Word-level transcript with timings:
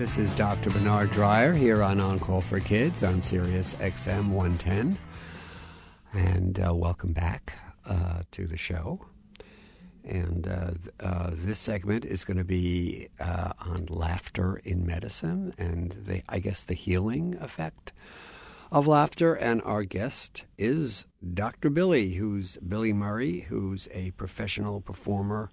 This 0.00 0.16
is 0.16 0.34
Dr. 0.38 0.70
Bernard 0.70 1.10
Dreyer 1.10 1.52
here 1.52 1.82
on 1.82 2.00
On 2.00 2.18
Call 2.18 2.40
for 2.40 2.58
Kids 2.58 3.02
on 3.02 3.20
Sirius 3.20 3.74
XM 3.74 4.30
110. 4.30 4.96
And 6.14 6.58
uh, 6.58 6.74
welcome 6.74 7.12
back 7.12 7.58
uh, 7.84 8.22
to 8.30 8.46
the 8.46 8.56
show. 8.56 9.04
And 10.02 10.48
uh, 10.48 10.70
uh, 11.00 11.32
this 11.34 11.58
segment 11.58 12.06
is 12.06 12.24
going 12.24 12.38
to 12.38 12.44
be 12.44 13.08
uh, 13.20 13.52
on 13.60 13.88
laughter 13.90 14.62
in 14.64 14.86
medicine 14.86 15.52
and 15.58 15.90
the, 15.90 16.22
I 16.30 16.38
guess 16.38 16.62
the 16.62 16.72
healing 16.72 17.36
effect 17.38 17.92
of 18.72 18.86
laughter. 18.86 19.34
And 19.34 19.60
our 19.66 19.82
guest 19.82 20.46
is 20.56 21.04
Dr. 21.34 21.68
Billy, 21.68 22.14
who's 22.14 22.56
Billy 22.56 22.94
Murray, 22.94 23.40
who's 23.40 23.86
a 23.92 24.12
professional 24.12 24.80
performer 24.80 25.50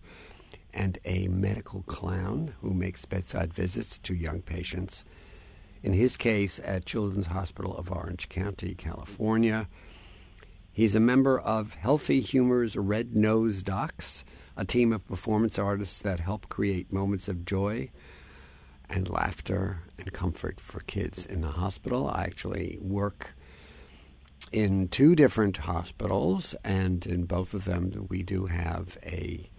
and 0.77 0.99
a 1.05 1.27
medical 1.27 1.81
clown 1.81 2.53
who 2.61 2.71
makes 2.71 3.03
bedside 3.05 3.51
visits 3.51 3.97
to 3.97 4.13
young 4.13 4.41
patients. 4.43 5.03
In 5.81 5.93
his 5.93 6.15
case, 6.17 6.59
at 6.63 6.85
Children's 6.85 7.27
Hospital 7.27 7.75
of 7.75 7.91
Orange 7.91 8.29
County, 8.29 8.75
California. 8.75 9.67
He's 10.71 10.93
a 10.93 10.99
member 10.99 11.39
of 11.39 11.73
Healthy 11.73 12.21
Humor's 12.21 12.75
Red 12.75 13.15
Nose 13.15 13.63
Docs, 13.63 14.23
a 14.55 14.63
team 14.63 14.93
of 14.93 15.07
performance 15.07 15.57
artists 15.57 15.99
that 15.99 16.19
help 16.19 16.47
create 16.47 16.93
moments 16.93 17.27
of 17.27 17.45
joy 17.45 17.89
and 18.87 19.09
laughter 19.09 19.81
and 19.97 20.13
comfort 20.13 20.59
for 20.59 20.81
kids 20.81 21.25
in 21.25 21.41
the 21.41 21.47
hospital. 21.47 22.07
I 22.07 22.23
actually 22.23 22.77
work 22.79 23.31
in 24.51 24.87
two 24.89 25.15
different 25.15 25.57
hospitals, 25.57 26.53
and 26.63 27.03
in 27.07 27.23
both 27.25 27.55
of 27.55 27.65
them, 27.65 28.05
we 28.09 28.21
do 28.21 28.45
have 28.45 28.99
a 29.03 29.49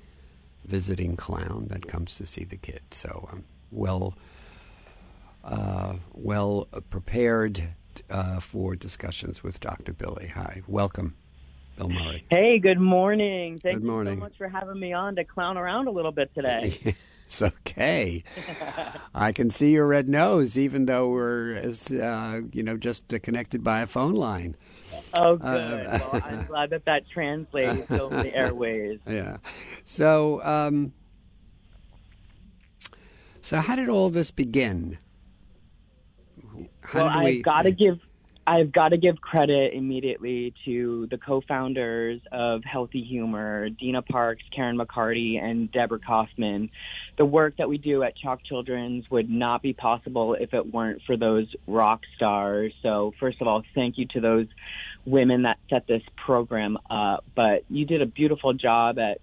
visiting 0.69 1.17
clown 1.17 1.67
that 1.71 1.89
comes 1.89 2.15
to 2.17 2.27
see 2.27 2.45
the 2.45 2.57
kid. 2.57 2.83
So 2.91 3.29
I'm 3.33 3.45
well, 3.71 4.15
uh, 5.43 5.95
well 6.13 6.69
prepared 6.91 7.71
uh, 8.11 8.41
for 8.41 8.77
discussions 8.77 9.43
with 9.43 9.61
Dr. 9.61 9.93
Billy. 9.93 10.29
Hi, 10.35 10.63
welcome, 10.69 11.17
Bill 11.77 11.89
Murray. 11.89 12.25
Hey, 12.31 12.59
good 12.59 12.79
morning. 12.79 13.59
Thank 13.59 13.77
Good 13.77 13.83
you 13.85 13.91
morning. 13.91 14.17
so 14.17 14.21
much 14.21 14.37
for 14.37 14.49
having 14.49 14.79
me 14.79 14.93
on 14.93 15.17
to 15.17 15.25
clown 15.25 15.57
around 15.57 15.89
a 15.89 15.91
little 15.91 16.13
bit 16.13 16.35
today. 16.35 16.97
It's 17.29 17.43
okay. 17.43 18.25
I 19.15 19.33
can 19.33 19.51
see 19.51 19.73
your 19.73 19.87
red 19.87 20.09
nose, 20.09 20.57
even 20.57 20.87
though 20.87 21.11
we're, 21.11 21.57
as, 21.57 21.93
uh, 21.93 22.41
you 22.55 22.63
know, 22.63 22.79
just 22.79 23.07
connected 23.23 23.63
by 23.63 23.81
a 23.81 23.87
phone 23.87 24.15
line. 24.15 24.57
Oh, 25.15 25.37
good. 25.37 25.87
Uh, 25.87 25.99
well, 26.13 26.23
I'm 26.25 26.45
glad 26.47 26.71
that 26.71 26.85
that 26.87 27.09
translates 27.09 27.91
over 27.91 28.23
the 28.23 28.35
airways. 28.35 28.99
Yeah. 29.09 29.39
So, 29.85 30.43
um, 30.45 30.93
so 33.43 33.61
how 33.61 33.77
did 33.77 33.89
all 33.89 34.11
this 34.11 34.31
begin? 34.31 34.99
How 36.83 37.07
well, 37.07 37.25
we- 37.25 37.39
I've 37.39 37.43
got 37.45 37.63
to 37.63 37.71
give 37.71 37.99
I've 38.49 38.73
got 38.73 38.89
to 38.89 38.97
give 38.97 39.21
credit 39.21 39.75
immediately 39.75 40.55
to 40.65 41.07
the 41.11 41.19
co-founders 41.19 42.23
of 42.33 42.65
Healthy 42.65 43.03
Humor, 43.03 43.69
Dina 43.69 44.01
Parks, 44.01 44.43
Karen 44.57 44.79
McCarty, 44.79 45.39
and 45.39 45.71
Deborah 45.71 45.99
Kaufman. 45.99 46.71
The 47.19 47.27
work 47.27 47.59
that 47.59 47.69
we 47.69 47.77
do 47.77 48.03
at 48.03 48.17
CHOC 48.17 48.43
Children's 48.45 49.05
would 49.11 49.29
not 49.29 49.61
be 49.61 49.75
possible 49.75 50.33
if 50.33 50.55
it 50.55 50.73
weren't 50.73 51.03
for 51.07 51.15
those 51.15 51.47
rock 51.67 52.01
stars. 52.17 52.73
So, 52.83 53.13
first 53.21 53.43
of 53.43 53.49
all, 53.49 53.65
thank 53.75 53.99
you 53.99 54.07
to 54.15 54.21
those 54.23 54.47
women 55.05 55.43
that 55.43 55.59
set 55.69 55.87
this 55.87 56.03
program 56.17 56.79
up. 56.89 57.27
But 57.37 57.65
you 57.69 57.85
did 57.85 58.01
a 58.01 58.07
beautiful 58.07 58.55
job 58.55 58.99
at 58.99 59.21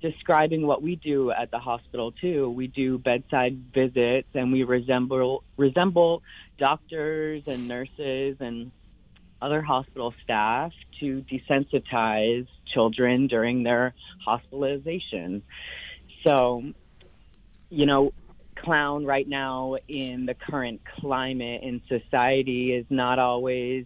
describing 0.00 0.66
what 0.66 0.82
we 0.82 0.96
do 0.96 1.30
at 1.30 1.50
the 1.50 1.58
hospital 1.58 2.12
too. 2.12 2.50
We 2.50 2.66
do 2.66 2.98
bedside 2.98 3.72
visits 3.72 4.28
and 4.34 4.52
we 4.52 4.62
resemble 4.64 5.42
resemble 5.56 6.22
doctors 6.58 7.42
and 7.46 7.68
nurses 7.68 8.36
and 8.40 8.70
other 9.40 9.62
hospital 9.62 10.14
staff 10.22 10.72
to 11.00 11.24
desensitize 11.30 12.46
children 12.72 13.26
during 13.26 13.62
their 13.62 13.94
hospitalization. 14.24 15.42
So, 16.26 16.62
you 17.70 17.86
know, 17.86 18.12
clown 18.56 19.04
right 19.04 19.28
now 19.28 19.76
in 19.88 20.26
the 20.26 20.34
current 20.34 20.80
climate 21.00 21.62
in 21.62 21.82
society 21.88 22.72
is 22.72 22.86
not 22.90 23.18
always 23.18 23.84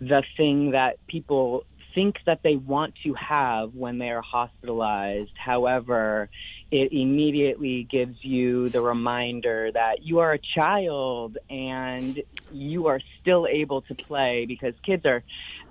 the 0.00 0.22
thing 0.36 0.72
that 0.72 0.98
people 1.06 1.64
think 1.96 2.16
that 2.26 2.40
they 2.44 2.56
want 2.56 2.94
to 3.04 3.14
have 3.14 3.72
when 3.74 3.98
they 3.98 4.10
are 4.10 4.22
hospitalized. 4.22 5.32
However, 5.42 6.28
it 6.70 6.92
immediately 6.92 7.88
gives 7.90 8.16
you 8.22 8.68
the 8.70 8.82
reminder 8.82 9.70
that 9.72 10.02
you 10.02 10.18
are 10.18 10.34
a 10.34 10.40
child 10.54 11.38
and 11.48 12.18
you 12.50 12.86
are 12.86 13.00
still 13.20 13.46
able 13.50 13.80
to 13.82 13.94
play 13.94 14.44
because 14.46 14.74
kids 14.84 15.04
are 15.06 15.24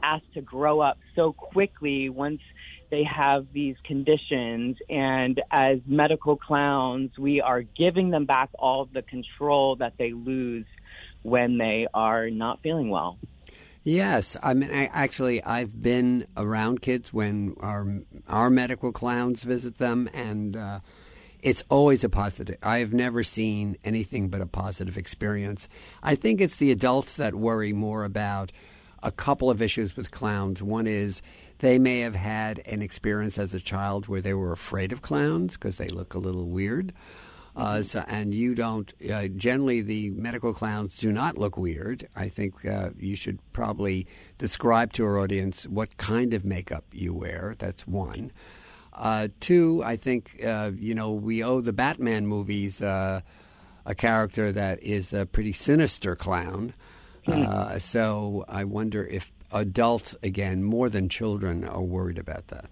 asked 0.03 0.33
to 0.33 0.41
grow 0.41 0.81
up 0.81 0.97
so 1.13 1.31
quickly 1.31 2.09
once 2.09 2.41
they 2.91 3.03
have 3.03 3.45
these 3.53 3.75
conditions 3.85 4.77
and 4.89 5.41
as 5.51 5.77
medical 5.85 6.37
clowns 6.37 7.11
we 7.17 7.39
are 7.39 7.61
giving 7.77 8.09
them 8.09 8.25
back 8.25 8.49
all 8.59 8.89
the 8.93 9.03
control 9.03 9.75
that 9.77 9.93
they 9.97 10.11
lose 10.11 10.65
when 11.23 11.57
they 11.57 11.87
are 11.93 12.29
not 12.29 12.59
feeling 12.61 12.89
well. 12.89 13.17
Yes, 13.87 14.35
I 14.41 14.55
mean, 14.55 14.71
I, 14.71 14.85
actually, 14.85 15.43
I've 15.43 15.79
been 15.79 16.25
around 16.35 16.81
kids 16.81 17.13
when 17.13 17.55
our 17.59 17.85
our 18.27 18.49
medical 18.49 18.91
clowns 18.91 19.43
visit 19.43 19.77
them, 19.77 20.09
and 20.11 20.57
uh, 20.57 20.79
it's 21.43 21.61
always 21.69 22.03
a 22.03 22.09
positive. 22.09 22.57
I 22.63 22.79
have 22.79 22.93
never 22.93 23.23
seen 23.23 23.77
anything 23.83 24.29
but 24.29 24.41
a 24.41 24.47
positive 24.47 24.97
experience. 24.97 25.67
I 26.01 26.15
think 26.15 26.41
it's 26.41 26.55
the 26.55 26.71
adults 26.71 27.15
that 27.17 27.35
worry 27.35 27.73
more 27.73 28.05
about 28.05 28.51
a 29.03 29.11
couple 29.11 29.51
of 29.51 29.61
issues 29.61 29.95
with 29.95 30.09
clowns. 30.09 30.63
One 30.63 30.87
is 30.87 31.21
they 31.59 31.77
may 31.77 31.99
have 31.99 32.15
had 32.15 32.63
an 32.65 32.81
experience 32.81 33.37
as 33.37 33.53
a 33.53 33.59
child 33.59 34.07
where 34.07 34.21
they 34.21 34.33
were 34.33 34.51
afraid 34.51 34.93
of 34.93 35.03
clowns 35.03 35.53
because 35.57 35.75
they 35.75 35.89
look 35.89 36.15
a 36.15 36.19
little 36.19 36.47
weird. 36.47 36.91
Uh, 37.55 37.81
so, 37.81 38.03
and 38.07 38.33
you 38.33 38.53
don't. 38.53 38.93
Uh, 39.09 39.27
generally, 39.27 39.81
the 39.81 40.09
medical 40.11 40.53
clowns 40.53 40.97
do 40.97 41.11
not 41.11 41.37
look 41.37 41.57
weird. 41.57 42.07
I 42.15 42.27
think 42.27 42.65
uh, 42.65 42.89
you 42.99 43.15
should 43.15 43.39
probably 43.53 44.07
describe 44.37 44.91
to 44.93 45.05
our 45.05 45.19
audience 45.19 45.65
what 45.65 45.95
kind 45.97 46.33
of 46.33 46.43
makeup 46.43 46.83
you 46.91 47.13
wear. 47.13 47.55
That's 47.57 47.87
one. 47.87 48.33
Uh, 48.91 49.29
two, 49.39 49.81
I 49.85 49.95
think 49.95 50.41
uh, 50.43 50.71
you 50.77 50.95
know 50.95 51.11
we 51.11 51.43
owe 51.43 51.61
the 51.61 51.73
Batman 51.73 52.27
movies 52.27 52.81
uh, 52.81 53.21
a 53.85 53.95
character 53.95 54.51
that 54.51 54.81
is 54.83 55.13
a 55.13 55.25
pretty 55.25 55.53
sinister 55.53 56.15
clown. 56.15 56.73
Uh, 57.27 57.79
so 57.79 58.45
I 58.47 58.65
wonder 58.65 59.05
if 59.05 59.31
adults, 59.51 60.15
again, 60.21 60.63
more 60.63 60.89
than 60.89 61.09
children, 61.09 61.63
are 61.63 61.81
worried 61.81 62.19
about 62.19 62.49
that. 62.49 62.69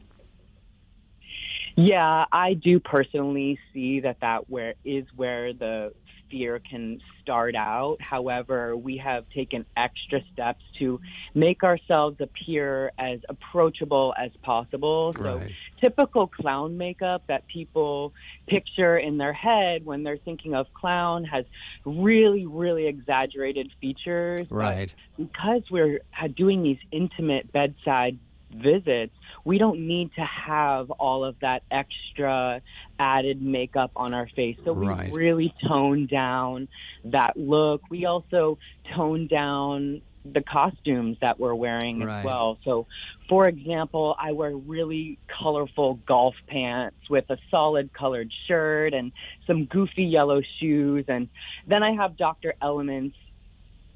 Yeah, 1.76 2.26
I 2.32 2.54
do 2.54 2.80
personally 2.80 3.60
see 3.74 4.00
that 4.02 4.18
that 4.22 4.50
where 4.50 4.76
is 4.86 5.06
where 5.16 5.54
the 5.54 5.92
fear 6.34 6.60
can 6.68 7.00
start 7.22 7.56
out. 7.56 7.98
However, 8.00 8.76
we 8.76 8.98
have 8.98 9.26
taken 9.30 9.66
extra 9.78 10.20
steps 10.34 10.64
to 10.80 11.00
make 11.36 11.64
ourselves 11.64 12.18
appear 12.20 12.92
as 12.98 13.20
approachable 13.30 14.14
as 14.18 14.32
possible. 14.42 15.14
So 15.18 15.42
typical 15.82 16.28
clown 16.28 16.76
makeup 16.76 17.24
that 17.28 17.48
people 17.48 18.14
picture 18.48 18.98
in 18.98 19.18
their 19.18 19.34
head 19.34 19.86
when 19.86 20.04
they're 20.04 20.18
thinking 20.18 20.56
of 20.56 20.66
clown 20.74 21.24
has 21.26 21.46
really, 21.86 22.46
really 22.48 22.88
exaggerated 22.88 23.72
features. 23.80 24.48
But 24.50 24.58
Right. 24.58 24.94
because 25.18 25.62
we're 25.70 26.00
uh, 26.20 26.30
doing 26.36 26.64
these 26.64 26.80
intimate 26.92 27.52
bedside 27.52 28.18
visits, 28.54 29.14
we 29.46 29.58
don't 29.58 29.88
need 29.88 30.12
to 30.16 30.22
have 30.26 30.90
all 30.92 31.24
of 31.26 31.36
that 31.42 31.64
extra 31.72 32.62
added 33.00 33.42
makeup 33.42 33.92
on 33.96 34.14
our 34.14 34.28
face. 34.36 34.58
So 34.64 34.74
we 34.74 34.88
really 35.12 35.54
tone 35.68 36.08
down 36.08 36.68
that 37.06 37.36
look. 37.36 37.82
We 37.90 38.06
also 38.06 38.58
tone 38.96 39.28
down 39.28 40.02
the 40.26 40.42
costumes 40.42 41.18
that 41.20 41.38
we're 41.38 41.54
wearing 41.54 42.00
Right. 42.00 42.20
as 42.20 42.26
well. 42.26 42.58
So, 42.64 42.88
for 43.28 43.46
example, 43.48 44.16
I 44.18 44.32
wear 44.32 44.56
really 44.56 45.20
colorful 45.28 45.96
golf 46.08 46.36
pants 46.48 46.96
with 47.10 47.30
a 47.30 47.38
solid 47.52 47.92
colored 47.92 48.32
shirt 48.48 48.94
and 48.94 49.12
some 49.46 49.66
goofy 49.66 50.06
yellow 50.06 50.42
shoes. 50.60 51.06
And 51.10 51.28
then 51.68 51.84
I 51.84 51.92
have 51.92 52.16
Dr. 52.16 52.54
Elements 52.62 53.18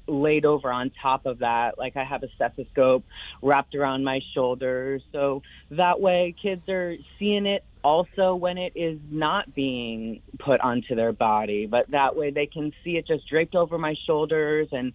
laid 0.08 0.44
over 0.44 0.72
on 0.72 0.90
top 1.02 1.26
of 1.26 1.40
that. 1.40 1.78
Like 1.78 1.96
I 1.96 2.04
have 2.04 2.22
a 2.22 2.28
stethoscope 2.34 3.04
wrapped 3.42 3.74
around 3.74 4.04
my 4.04 4.20
shoulders. 4.34 5.02
So 5.12 5.42
that 5.70 6.00
way 6.00 6.34
kids 6.40 6.68
are 6.68 6.94
seeing 7.18 7.46
it 7.46 7.64
also 7.84 8.34
when 8.34 8.58
it 8.58 8.72
is 8.74 8.98
not 9.10 9.54
being 9.54 10.22
put 10.38 10.60
onto 10.60 10.94
their 10.94 11.12
body. 11.12 11.66
But 11.66 11.90
that 11.90 12.16
way 12.16 12.30
they 12.30 12.46
can 12.46 12.72
see 12.82 12.96
it 12.96 13.06
just 13.06 13.28
draped 13.28 13.54
over 13.54 13.78
my 13.78 13.94
shoulders. 14.06 14.68
And, 14.72 14.92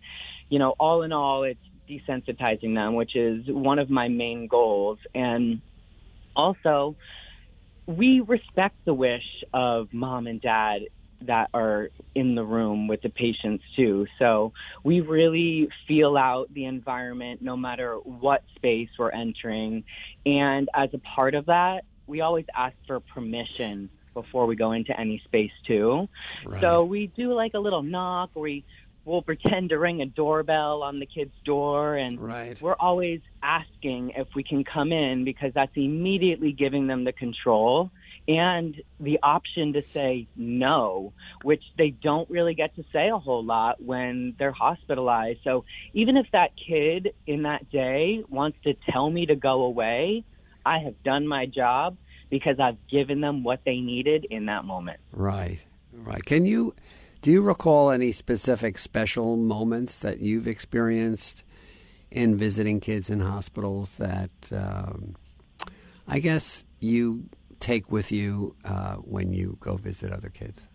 you 0.50 0.60
know, 0.60 0.76
all 0.80 1.04
in 1.04 1.12
all, 1.12 1.44
it's 1.44 1.60
desensitizing 1.90 2.74
them, 2.76 2.96
which 2.96 3.16
is 3.16 3.46
one 3.48 3.80
of 3.80 3.90
my 3.90 4.08
main 4.08 4.48
goals. 4.48 5.00
And 5.14 5.62
also, 6.36 6.96
we 7.86 8.22
respect 8.22 8.76
the 8.86 8.94
wish 8.94 9.44
of 9.54 9.90
mom 9.94 10.28
and 10.28 10.42
dad 10.42 10.84
that 11.28 11.50
are 11.54 11.90
in 12.16 12.36
the 12.36 12.44
room 12.44 12.88
with 12.88 13.02
the 13.02 13.10
patients 13.10 13.64
too. 13.76 14.06
So 14.20 14.54
we 14.84 15.02
really 15.02 15.70
feel 15.88 16.18
out 16.18 16.54
the 16.54 16.66
environment 16.66 17.42
no 17.42 17.58
matter 17.58 17.96
what 17.96 18.44
space 18.56 18.90
we're 18.98 19.12
entering. 19.12 19.84
And 20.26 20.70
as 20.74 20.90
a 20.94 21.00
part 21.00 21.36
of 21.36 21.48
that, 21.48 21.86
we 22.08 22.22
always 22.22 22.46
ask 22.56 22.76
for 22.88 23.00
permission 23.00 23.90
before 24.14 24.46
we 24.46 24.56
go 24.56 24.74
into 24.74 24.98
any 25.00 25.22
space 25.26 25.52
too. 25.66 26.08
Right. 26.46 26.62
So 26.62 26.84
we 26.84 27.08
do 27.08 27.34
like 27.34 27.54
a 27.56 27.60
little 27.60 27.82
knock, 27.82 28.32
we 28.36 28.64
we'll 29.06 29.22
pretend 29.22 29.70
to 29.70 29.78
ring 29.78 30.02
a 30.02 30.06
doorbell 30.06 30.82
on 30.82 31.00
the 31.00 31.06
kid's 31.06 31.34
door 31.44 31.96
and 31.98 32.20
right. 32.20 32.62
we're 32.62 32.76
always 32.80 33.20
asking 33.42 34.12
if 34.16 34.28
we 34.36 34.44
can 34.44 34.64
come 34.64 34.92
in 34.92 35.26
because 35.26 35.52
that's 35.54 35.76
immediately 35.76 36.54
giving 36.54 36.88
them 36.88 37.04
the 37.04 37.12
control 37.12 37.92
and 38.28 38.82
the 39.00 39.20
option 39.22 39.74
to 39.74 39.84
say 39.84 40.28
no, 40.36 41.14
which 41.44 41.64
they 41.78 41.90
don't 41.90 42.30
really 42.30 42.54
get 42.54 42.76
to 42.76 42.84
say 42.94 43.10
a 43.10 43.18
whole 43.18 43.44
lot 43.44 43.84
when 43.84 44.36
they're 44.40 44.52
hospitalized. 44.52 45.40
So 45.44 45.66
even 45.94 46.16
if 46.16 46.28
that 46.32 46.52
kid 46.56 47.14
in 47.28 47.44
that 47.44 47.70
day 47.70 48.24
wants 48.30 48.58
to 48.64 48.76
tell 48.90 49.10
me 49.10 49.26
to 49.26 49.36
go 49.36 49.64
away, 49.64 50.24
I 50.66 50.80
have 50.80 51.02
done 51.04 51.28
my 51.28 51.46
job 51.46 51.98
because 52.30 52.60
I've 52.60 52.78
given 52.88 53.22
them 53.22 53.44
what 53.44 53.60
they 53.66 53.78
needed 53.78 54.26
in 54.30 54.46
that 54.46 54.66
moment. 54.66 55.00
Right. 55.12 55.60
Right. 55.92 56.24
Can 56.24 56.46
you 56.46 56.74
do 57.22 57.32
you 57.32 57.42
recall 57.42 57.92
any 57.92 58.12
specific 58.12 58.78
special 58.78 59.38
moments 59.38 60.00
that 60.00 60.20
you've 60.20 60.48
experienced 60.48 61.44
in 62.12 62.36
visiting 62.36 62.80
kids 62.80 63.10
in 63.10 63.22
hospitals 63.22 63.96
that 63.98 64.30
um, 64.52 65.16
I 66.08 66.20
guess 66.20 66.66
you 66.80 67.30
take 67.64 67.90
with 67.92 68.12
you 68.12 68.56
uh, 68.66 68.96
when 68.96 69.32
you 69.34 69.58
go 69.62 69.78
visit 69.78 70.12
other 70.12 70.30
kids? 70.30 70.68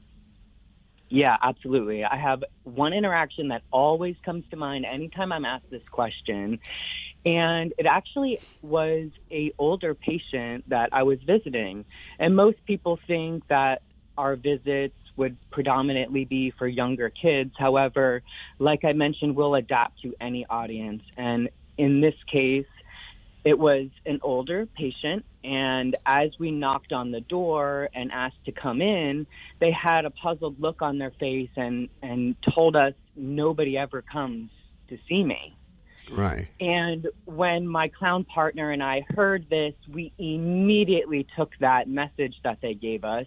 Yeah, 1.11 1.37
absolutely. 1.43 2.05
I 2.05 2.17
have 2.17 2.43
one 2.65 2.93
interaction 2.93 3.49
that 3.49 3.63
always 3.71 4.17
comes 4.25 4.45
to 4.51 4.57
mind 4.57 4.85
anytime 4.85 5.33
I'm 5.33 5.45
asked 5.45 5.71
this 5.71 5.83
question. 5.91 6.59
And 7.25 7.73
it 7.79 7.87
actually 7.87 8.39
was 8.63 9.11
a 9.31 9.53
older 9.59 9.95
patient 9.95 10.69
that 10.69 10.91
I 10.93 11.03
was 11.03 11.19
visiting. 11.27 11.85
And 12.19 12.35
most 12.35 12.59
people 12.67 12.99
think 13.07 13.47
that 13.49 13.83
our 14.17 14.37
visits 14.37 14.95
would 15.17 15.37
predominantly 15.51 16.25
be 16.25 16.53
for 16.59 16.67
younger 16.67 17.11
kids. 17.11 17.53
However, 17.59 18.23
like 18.59 18.85
I 18.85 18.93
mentioned, 18.93 19.35
we'll 19.37 19.57
adapt 19.57 20.01
to 20.03 20.15
any 20.21 20.47
audience. 20.49 21.03
And 21.17 21.51
in 21.77 22.01
this 22.01 22.15
case, 22.31 22.67
it 23.49 23.59
was 23.59 23.87
an 24.05 24.21
older 24.23 24.67
patient, 24.77 25.25
and 25.43 25.97
as 26.05 26.29
we 26.39 26.51
knocked 26.51 26.93
on 26.93 27.13
the 27.13 27.23
door 27.23 27.89
and 27.95 28.13
asked 28.13 28.45
to 28.45 28.53
come 28.53 28.83
in, 28.83 29.27
they 29.59 29.73
had 29.73 30.05
a 30.05 30.11
puzzled 30.11 30.61
look 30.61 30.83
on 30.83 30.99
their 30.99 31.13
face 31.13 31.49
and, 31.57 31.89
and 32.03 32.37
told 32.55 32.77
us 32.77 32.93
nobody 33.17 33.79
ever 33.79 34.03
comes 34.03 34.51
to 34.91 34.99
see 35.09 35.25
me. 35.25 35.57
Right. 36.13 36.49
And 36.61 37.09
when 37.25 37.67
my 37.67 37.89
clown 37.89 38.25
partner 38.25 38.71
and 38.71 38.83
I 38.83 39.07
heard 39.09 39.49
this, 39.49 39.73
we 39.91 40.13
immediately 40.19 41.27
took 41.35 41.53
that 41.61 41.89
message 41.89 42.35
that 42.45 42.59
they 42.61 42.75
gave 42.75 43.03
us 43.03 43.27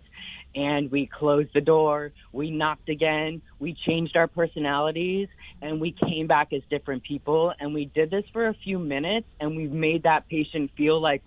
and 0.55 0.91
we 0.91 1.05
closed 1.05 1.49
the 1.53 1.61
door. 1.61 2.11
We 2.31 2.51
knocked 2.51 2.89
again. 2.89 3.41
We 3.59 3.73
changed 3.73 4.17
our 4.17 4.27
personalities 4.27 5.29
and 5.61 5.79
we 5.79 5.91
came 5.91 6.27
back 6.27 6.53
as 6.53 6.61
different 6.69 7.03
people. 7.03 7.53
And 7.59 7.73
we 7.73 7.85
did 7.85 8.09
this 8.11 8.25
for 8.33 8.47
a 8.47 8.53
few 8.53 8.79
minutes 8.79 9.27
and 9.39 9.55
we 9.55 9.67
made 9.67 10.03
that 10.03 10.27
patient 10.27 10.71
feel 10.75 10.99
like 10.99 11.23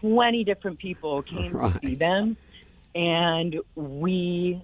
20 0.00 0.44
different 0.44 0.78
people 0.78 1.22
came 1.22 1.52
right. 1.52 1.80
to 1.80 1.88
see 1.88 1.94
them. 1.94 2.36
And 2.94 3.56
we 3.74 4.62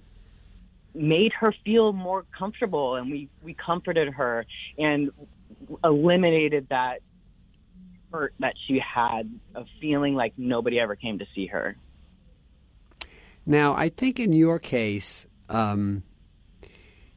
made 0.93 1.33
her 1.33 1.53
feel 1.63 1.93
more 1.93 2.25
comfortable 2.37 2.95
and 2.95 3.11
we, 3.11 3.29
we 3.43 3.53
comforted 3.53 4.13
her 4.13 4.45
and 4.77 5.11
eliminated 5.83 6.67
that 6.69 7.01
hurt 8.11 8.33
that 8.39 8.55
she 8.67 8.79
had 8.79 9.31
of 9.55 9.67
feeling 9.79 10.15
like 10.15 10.33
nobody 10.37 10.79
ever 10.79 10.95
came 10.95 11.19
to 11.19 11.25
see 11.33 11.47
her. 11.47 11.75
Now, 13.51 13.75
I 13.75 13.89
think 13.89 14.17
in 14.17 14.31
your 14.31 14.59
case, 14.59 15.25
um, 15.49 16.03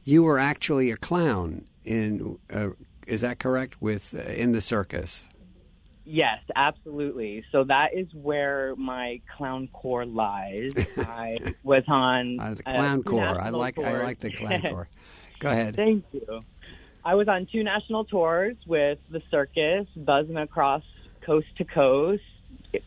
you 0.03 0.21
were 0.21 0.37
actually 0.37 0.91
a 0.91 0.97
clown. 0.97 1.63
In 1.85 2.37
uh, 2.53 2.71
is 3.07 3.21
that 3.21 3.39
correct? 3.39 3.81
With 3.81 4.13
uh, 4.13 4.29
in 4.33 4.51
the 4.51 4.59
circus. 4.59 5.29
Yes, 6.03 6.39
absolutely. 6.53 7.45
So 7.53 7.63
that 7.63 7.93
is 7.93 8.07
where 8.13 8.75
my 8.75 9.21
clown 9.37 9.69
core 9.71 10.05
lies. 10.05 10.73
I 10.97 11.37
was 11.63 11.83
on 11.87 12.37
uh, 12.37 12.53
the 12.55 12.63
clown 12.63 13.03
core. 13.03 13.39
I 13.41 13.49
like 13.51 13.75
tours. 13.75 13.87
I 13.87 14.03
like 14.03 14.19
the 14.19 14.31
clown 14.31 14.61
core. 14.69 14.89
Go 15.39 15.49
ahead. 15.49 15.77
Thank 15.77 16.03
you. 16.11 16.43
I 17.05 17.15
was 17.15 17.29
on 17.29 17.47
two 17.49 17.63
national 17.63 18.03
tours 18.03 18.57
with 18.67 18.99
the 19.09 19.21
circus, 19.31 19.87
buzzing 19.95 20.35
across 20.35 20.83
coast 21.21 21.47
to 21.59 21.63
coast, 21.63 22.23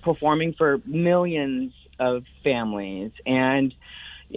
performing 0.03 0.53
for 0.53 0.83
millions 0.85 1.73
of 1.99 2.25
families. 2.45 3.13
And 3.27 3.75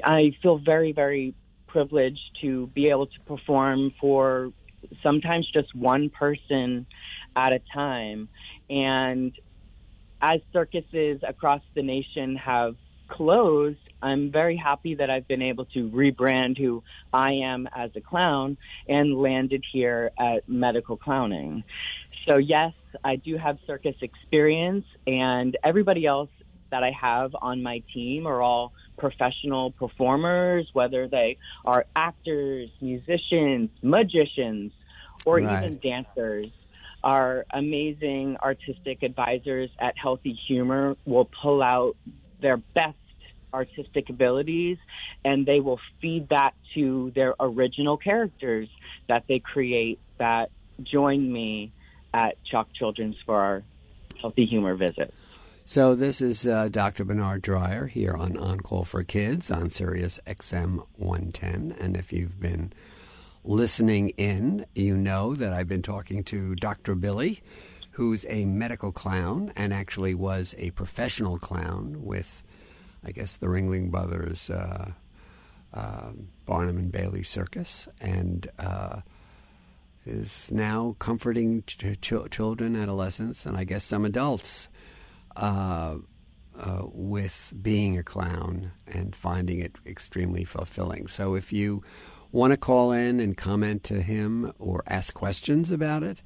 I 0.04 0.36
feel 0.42 0.58
very, 0.58 0.92
very 0.94 1.34
privileged 1.68 2.38
to 2.42 2.68
be 2.68 2.90
able 2.90 3.08
to 3.08 3.20
perform 3.26 3.94
for 4.00 4.52
sometimes 5.04 5.50
just 5.54 5.74
one 5.76 6.10
person 6.10 6.86
at 7.36 7.54
a 7.54 7.60
time. 7.74 8.30
And 8.70 9.34
as 10.22 10.42
circuses 10.54 11.22
across 11.28 11.62
the 11.76 11.82
nation 11.82 12.36
have 12.36 12.76
closed, 13.08 13.80
I'm 14.02 14.32
very 14.32 14.58
happy 14.58 14.96
that 14.96 15.10
I've 15.10 15.28
been 15.28 15.42
able 15.42 15.66
to 15.66 15.90
rebrand 15.90 16.58
who 16.58 16.84
I 17.14 17.32
am 17.44 17.68
as 17.76 17.92
a 17.96 18.02
clown 18.02 18.58
and 18.88 19.16
landed 19.16 19.64
here 19.72 20.12
at 20.18 20.48
medical 20.48 20.98
clowning. 20.98 21.64
So 22.28 22.38
yes, 22.38 22.74
I 23.04 23.16
do 23.18 23.38
have 23.38 23.58
circus 23.66 23.96
experience 24.02 24.86
and 25.08 25.58
everybody 25.64 26.06
else 26.06 26.30
that 26.72 26.84
I 26.84 26.92
have 26.92 27.36
on 27.40 27.62
my 27.62 27.84
team 27.94 28.26
are 28.26 28.42
all 28.42 28.74
professional 28.98 29.72
performers, 29.72 30.70
whether 30.74 31.08
they 31.08 31.38
are 31.66 31.86
actors, 31.96 32.70
musicians, 32.82 33.70
magicians, 33.82 34.72
or 35.26 35.38
right. 35.38 35.64
even 35.64 35.80
dancers. 35.80 36.48
Our 37.04 37.46
amazing 37.52 38.38
artistic 38.42 39.02
advisors 39.04 39.70
at 39.80 39.98
Healthy 39.98 40.38
Humor 40.48 40.98
will 41.06 41.26
pull 41.26 41.64
out 41.64 41.96
their 42.42 42.58
best 42.58 42.98
artistic 43.54 44.10
abilities 44.10 44.78
and 45.26 45.46
they 45.46 45.60
will 45.60 45.80
feed 46.02 46.30
that 46.30 46.54
to 46.74 47.12
their 47.16 47.36
original 47.40 47.98
characters 47.98 48.70
that 49.10 49.26
they 49.28 49.40
create 49.40 50.00
that 50.18 50.52
join 50.84 51.32
me 51.32 51.72
at 52.14 52.38
CHOC 52.46 52.74
Children's 52.74 53.18
for 53.26 53.40
our 53.40 53.64
Healthy 54.20 54.46
Humor 54.46 54.76
visit. 54.76 55.14
So 55.66 55.96
this 55.96 56.22
is 56.22 56.46
uh, 56.46 56.68
Dr. 56.70 57.06
Bernard 57.06 57.44
Dreyer 57.44 57.88
here 57.88 58.14
on 58.14 58.36
On 58.38 58.60
Call 58.60 58.84
for 58.84 59.04
Kids 59.04 59.50
on 59.50 59.70
Sirius 59.70 60.20
XM 60.28 60.86
110. 60.98 61.76
And 61.80 61.96
if 61.96 62.12
you've 62.12 62.40
been 62.40 62.74
listening 63.46 64.10
in, 64.10 64.66
you 64.76 64.98
know 64.98 65.34
that 65.36 65.54
I've 65.54 65.70
been 65.70 65.84
talking 65.84 66.24
to 66.26 66.56
Dr. 66.56 66.96
Billy, 66.96 67.42
who's 67.92 68.26
a 68.28 68.46
medical 68.46 68.92
clown 68.92 69.54
and 69.56 69.74
actually 69.74 70.14
was 70.14 70.56
a 70.58 70.72
professional 70.72 71.38
clown 71.38 72.04
with, 72.04 72.44
I 73.06 73.12
guess, 73.12 73.38
the 73.38 73.48
Ringling 73.48 73.92
Brothers 73.92 74.50
uh, 74.50 74.92
uh, 75.74 76.12
Barnum 76.46 76.78
and 76.78 76.92
Bailey 76.92 77.24
Circus, 77.24 77.88
and 78.02 78.50
uh, 78.60 79.02
is 80.06 80.52
now 80.52 80.98
comforting 81.00 81.64
ch- 81.66 81.98
ch- 82.02 82.30
children, 82.30 82.76
adolescents, 82.76 83.46
and 83.46 83.56
I 83.56 83.64
guess 83.64 83.86
some 83.86 84.04
adults 84.04 84.68
uh, 85.36 85.96
uh, 86.58 86.82
with 86.86 87.54
being 87.62 87.98
a 87.98 88.04
clown 88.04 88.72
and 88.88 89.16
finding 89.16 89.60
it 89.60 89.76
extremely 89.86 90.44
fulfilling. 90.44 91.08
So 91.08 91.36
if 91.36 91.52
you 91.54 91.84
want 92.32 92.52
to 92.52 92.58
call 92.58 92.92
in 92.92 93.20
and 93.20 93.36
comment 93.36 93.84
to 93.86 94.02
him 94.02 94.54
or 94.60 94.84
ask 94.88 95.14
questions 95.14 95.72
about 95.72 96.04
it, 96.04 96.22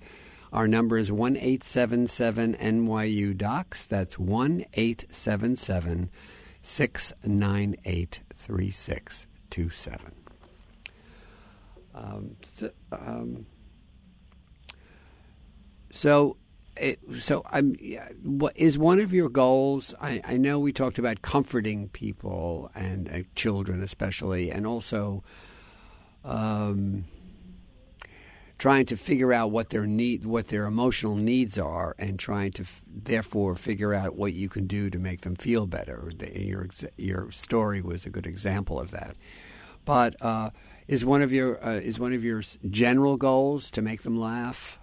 our 0.52 0.68
number 0.68 0.98
is 0.98 1.12
1 1.12 1.36
877 1.36 2.56
NYU 2.56 3.36
Docs. 3.38 3.86
That's 3.88 4.18
1 4.18 4.66
877 4.74 6.10
698 6.62 8.20
3627. 8.34 10.12
Um, 11.94 12.36
so, 12.52 12.72
um, 12.92 13.46
so 15.92 16.38
it, 16.78 17.00
so 17.20 17.44
I'm. 17.52 17.76
What 18.24 18.56
is 18.58 18.78
one 18.78 19.00
of 19.00 19.14
your 19.14 19.30
goals? 19.30 19.94
I, 20.02 20.22
I 20.26 20.38
know 20.38 20.60
we 20.60 20.74
talked 20.74 21.00
about 21.00 21.22
comforting 21.22 21.90
people 21.90 22.72
and 22.76 23.10
uh, 23.10 23.20
children, 23.36 23.82
especially, 23.82 24.52
and 24.52 24.68
also 24.68 25.24
um, 26.24 27.06
trying 28.58 28.86
to 28.88 28.98
figure 28.98 29.34
out 29.34 29.52
what 29.52 29.70
their 29.70 29.86
need, 29.86 30.26
what 30.26 30.48
their 30.48 30.66
emotional 30.66 31.16
needs 31.16 31.58
are, 31.58 31.96
and 31.98 32.20
trying 32.20 32.52
to 32.54 32.64
f- 32.64 32.84
therefore 32.88 33.56
figure 33.56 33.94
out 33.94 34.16
what 34.16 34.34
you 34.34 34.50
can 34.50 34.68
do 34.68 34.90
to 34.90 35.00
make 35.00 35.22
them 35.22 35.36
feel 35.36 35.68
better. 35.68 36.12
The, 36.18 36.40
your 36.42 36.68
your 36.98 37.32
story 37.32 37.82
was 37.82 38.06
a 38.06 38.10
good 38.10 38.26
example 38.28 38.80
of 38.80 38.92
that. 38.92 39.16
But 39.86 40.22
uh, 40.22 40.50
is 40.88 41.06
one 41.06 41.22
of 41.22 41.32
your 41.32 41.64
uh, 41.66 41.80
is 41.80 42.00
one 42.00 42.14
of 42.14 42.24
your 42.24 42.42
general 42.70 43.18
goals 43.18 43.72
to 43.72 43.82
make 43.82 44.04
them 44.04 44.20
laugh? 44.20 44.80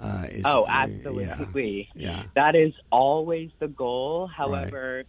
Uh, 0.00 0.26
is, 0.30 0.42
oh, 0.46 0.66
absolutely. 0.68 1.88
Yeah. 1.94 2.10
yeah. 2.10 2.22
That 2.34 2.56
is 2.56 2.72
always 2.90 3.50
the 3.58 3.68
goal. 3.68 4.26
However, 4.26 5.04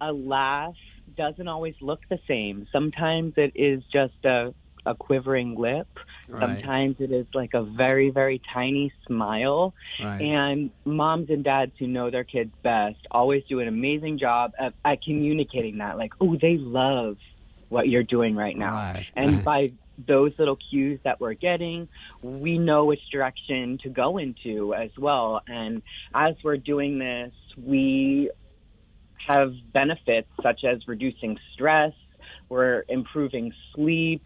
right. 0.00 0.08
a 0.08 0.12
laugh 0.12 0.74
doesn't 1.16 1.46
always 1.46 1.74
look 1.80 2.00
the 2.08 2.18
same. 2.26 2.66
Sometimes 2.72 3.34
it 3.36 3.52
is 3.54 3.82
just 3.92 4.24
a, 4.24 4.52
a 4.84 4.94
quivering 4.94 5.54
lip. 5.56 5.86
Right. 6.28 6.40
Sometimes 6.40 6.96
it 6.98 7.12
is 7.12 7.26
like 7.34 7.54
a 7.54 7.62
very, 7.62 8.10
very 8.10 8.40
tiny 8.52 8.92
smile. 9.06 9.74
Right. 10.02 10.20
And 10.20 10.70
moms 10.84 11.30
and 11.30 11.44
dads 11.44 11.72
who 11.78 11.86
know 11.86 12.10
their 12.10 12.24
kids 12.24 12.52
best 12.62 12.98
always 13.10 13.44
do 13.48 13.60
an 13.60 13.68
amazing 13.68 14.18
job 14.18 14.52
at, 14.58 14.74
at 14.84 15.02
communicating 15.02 15.78
that. 15.78 15.98
Like, 15.98 16.14
oh, 16.20 16.36
they 16.36 16.56
love 16.56 17.16
what 17.68 17.88
you're 17.88 18.02
doing 18.02 18.34
right 18.34 18.56
now. 18.56 19.00
And 19.14 19.44
by 19.44 19.72
those 20.06 20.32
little 20.38 20.58
cues 20.70 21.00
that 21.04 21.20
we're 21.20 21.34
getting, 21.34 21.88
we 22.22 22.58
know 22.58 22.84
which 22.86 23.00
direction 23.10 23.78
to 23.82 23.88
go 23.88 24.18
into 24.18 24.74
as 24.74 24.90
well. 24.98 25.40
And 25.46 25.82
as 26.14 26.34
we're 26.44 26.56
doing 26.56 26.98
this, 26.98 27.32
we 27.56 28.30
have 29.26 29.52
benefits 29.72 30.28
such 30.42 30.64
as 30.64 30.86
reducing 30.86 31.38
stress, 31.54 31.92
we're 32.48 32.84
improving 32.88 33.52
sleep, 33.74 34.24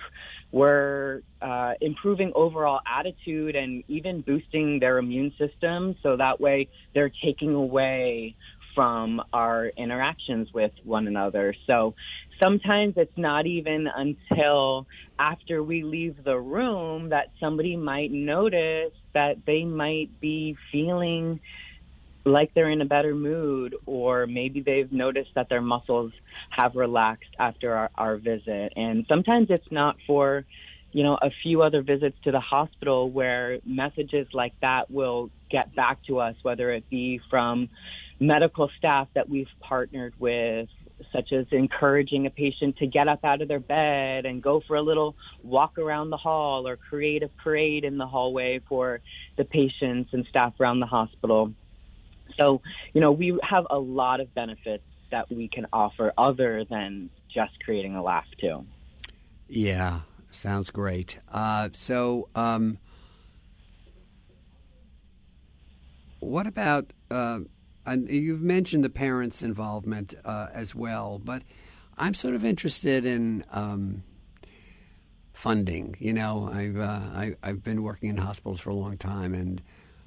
we're 0.53 1.23
uh, 1.43 1.75
improving 1.81 2.33
overall 2.35 2.81
attitude 2.87 3.57
and 3.57 3.85
even 3.89 4.21
boosting 4.23 4.79
their 4.81 4.99
immune 4.99 5.33
system 5.39 5.97
so 6.03 6.17
that 6.17 6.41
way 6.41 6.69
they're 6.95 7.13
taking 7.25 7.55
away 7.55 8.35
from 8.75 9.23
our 9.33 9.69
interactions 9.69 10.53
with 10.53 10.71
one 10.85 11.09
another. 11.09 11.55
So 11.67 11.95
sometimes 12.43 12.95
it's 12.97 13.17
not 13.17 13.47
even 13.47 13.89
until 13.95 14.87
after 15.19 15.63
we 15.63 15.83
leave 15.83 16.17
the 16.25 16.39
room 16.39 17.11
that 17.11 17.31
somebody 17.41 17.77
might 17.77 18.11
notice 18.11 18.93
that 19.15 19.37
they 19.47 19.65
might 19.65 20.21
be 20.21 20.57
feeling 20.71 21.41
like 22.25 22.53
they're 22.55 22.71
in 22.71 22.81
a 22.81 22.87
better 22.87 23.15
mood 23.15 23.77
or 23.87 24.27
maybe 24.27 24.61
they've 24.61 24.93
noticed 24.93 25.31
that 25.37 25.49
their 25.49 25.61
muscles 25.61 26.13
have 26.51 26.75
relaxed 26.75 27.31
after 27.39 27.73
our, 27.75 27.91
our 27.95 28.17
visit. 28.17 28.73
And 28.77 29.07
sometimes 29.09 29.47
it's 29.49 29.71
not 29.71 29.97
for, 30.07 30.45
you 30.93 31.05
know, 31.05 31.17
a 31.23 31.31
few 31.43 31.63
other 31.63 31.83
visits 31.83 32.17
to 32.25 32.33
the 32.33 32.41
hospital 32.41 33.11
where 33.11 33.59
messages 33.65 34.27
like 34.33 34.55
that 34.61 34.91
will 34.91 35.31
get 35.51 35.75
back 35.77 35.99
to 36.09 36.19
us, 36.19 36.35
whether 36.43 36.73
it 36.73 36.91
be 36.91 37.21
from 37.31 37.69
medical 38.19 38.71
staff 38.77 39.09
that 39.15 39.29
we've 39.29 39.47
partnered 39.61 40.15
with, 40.19 40.69
such 41.13 41.33
as 41.33 41.47
encouraging 41.51 42.27
a 42.27 42.31
patient 42.31 42.77
to 42.79 42.87
get 42.87 43.09
up 43.09 43.25
out 43.25 43.43
of 43.43 43.49
their 43.49 43.61
bed 43.61 44.25
and 44.25 44.43
go 44.43 44.63
for 44.67 44.77
a 44.77 44.83
little 44.83 45.15
walk 45.43 45.79
around 45.79 46.11
the 46.11 46.17
hall 46.17 46.67
or 46.67 46.77
create 46.77 47.23
a 47.23 47.29
parade 47.29 47.85
in 47.85 47.99
the 47.99 48.07
hallway 48.07 48.61
for 48.69 49.01
the 49.37 49.45
patients 49.45 50.11
and 50.13 50.27
staff 50.27 50.55
around 50.59 50.81
the 50.81 50.87
hospital. 50.87 51.53
So, 52.39 52.61
you 52.93 53.01
know, 53.01 53.13
we 53.13 53.39
have 53.43 53.67
a 53.71 53.79
lot 53.79 54.21
of 54.21 54.35
benefits 54.35 54.85
that 55.11 55.31
we 55.31 55.49
can 55.49 55.67
offer 55.73 56.13
other 56.19 56.65
than 56.65 57.11
just 57.33 57.53
creating 57.65 57.95
a 57.95 58.03
laugh, 58.03 58.27
too. 58.41 58.67
Yeah, 59.49 60.01
sounds 60.31 60.71
great. 60.71 61.19
Uh, 61.31 61.69
so, 61.73 62.29
um, 62.35 62.79
what 66.21 66.47
about, 66.47 66.93
uh, 67.11 67.41
and 67.87 68.09
you've 68.09 68.43
mentioned 68.43 68.85
the 68.85 68.91
parents' 68.91 69.43
involvement 69.43 70.15
uh, 70.25 70.49
as 70.53 70.75
well, 70.75 71.21
but 71.23 71.43
I'm 71.97 72.15
sort 72.15 72.35
of 72.35 72.45
interested 72.45 73.07
in 73.07 73.45
um, 73.51 74.03
funding. 75.33 75.97
You 75.99 76.13
know, 76.13 76.51
I've, 76.53 76.79
uh, 76.79 77.01
I, 77.15 77.37
I've 77.43 77.63
been 77.63 77.83
working 77.83 78.11
in 78.11 78.17
hospitals 78.17 78.61
for 78.61 78.71
a 78.71 78.75
long 78.75 78.99
time, 78.99 79.35
and 79.35 79.63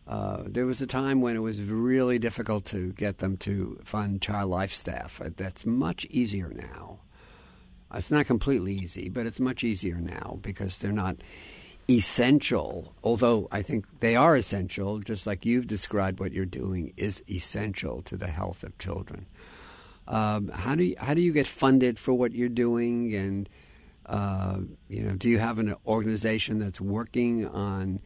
uh, 0.07 0.43
there 0.45 0.65
was 0.65 0.81
a 0.81 0.88
time 0.88 1.21
when 1.21 1.36
it 1.36 1.39
was 1.39 1.62
really 1.62 2.19
difficult 2.19 2.65
to 2.65 2.91
get 2.93 3.19
them 3.19 3.38
to 3.38 3.79
fund 3.83 4.21
child 4.21 4.50
life 4.50 4.74
staff. 4.74 5.21
Uh, 5.24 5.29
that's 5.38 5.65
much 5.65 6.05
easier 6.05 6.50
now. 6.50 7.00
It's 7.93 8.12
not 8.12 8.27
completely 8.27 8.75
easy, 8.75 9.09
but 9.09 9.25
it's 9.25 9.39
much 9.39 9.63
easier 9.63 9.95
now 9.95 10.38
because 10.41 10.77
they're 10.77 10.91
not 10.91 11.17
essential. 11.89 12.93
Although 13.03 13.48
I 13.51 13.62
think 13.62 14.00
they 14.00 14.15
are 14.15 14.36
essential, 14.36 15.00
just 15.00 15.25
like 15.25 15.46
you've 15.46 15.67
described 15.67 16.19
what 16.19 16.31
you're 16.31 16.46
doing 16.46 16.93
is 16.96 17.24
essential 17.29 18.01
to 18.03 18.15
the 18.15 18.27
health 18.27 18.63
of 18.63 18.77
children. 18.77 19.25
Um, 20.08 20.50
how 20.50 20.75
do 20.75 20.84
you, 20.84 20.96
how 21.00 21.13
do 21.13 21.22
you 21.22 21.34
get 21.34 21.48
funded 21.48 22.00
for 22.00 22.13
what 22.13 22.34
you're 22.34 22.50
doing, 22.50 23.13
and 23.13 23.50
uh, 24.05 24.60
you 24.88 25.03
know, 25.03 25.15
do 25.15 25.29
you 25.29 25.38
have 25.39 25.60
an 25.60 25.75
organization 25.86 26.60
that's 26.60 26.81
working 26.81 27.48
on 27.48 28.00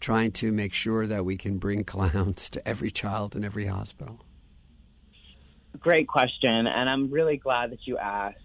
trying 0.00 0.32
to 0.32 0.50
make 0.50 0.74
sure 0.74 1.06
that 1.06 1.24
we 1.24 1.36
can 1.36 1.58
bring 1.58 1.84
clowns 1.94 2.50
to 2.50 2.68
every 2.68 2.90
child 2.90 3.36
in 3.36 3.44
every 3.44 3.66
hospital? 3.66 4.20
Great 5.78 6.08
question, 6.08 6.66
and 6.66 6.90
I'm 6.90 7.10
really 7.10 7.36
glad 7.36 7.70
that 7.70 7.86
you 7.86 7.98
asked. 7.98 8.38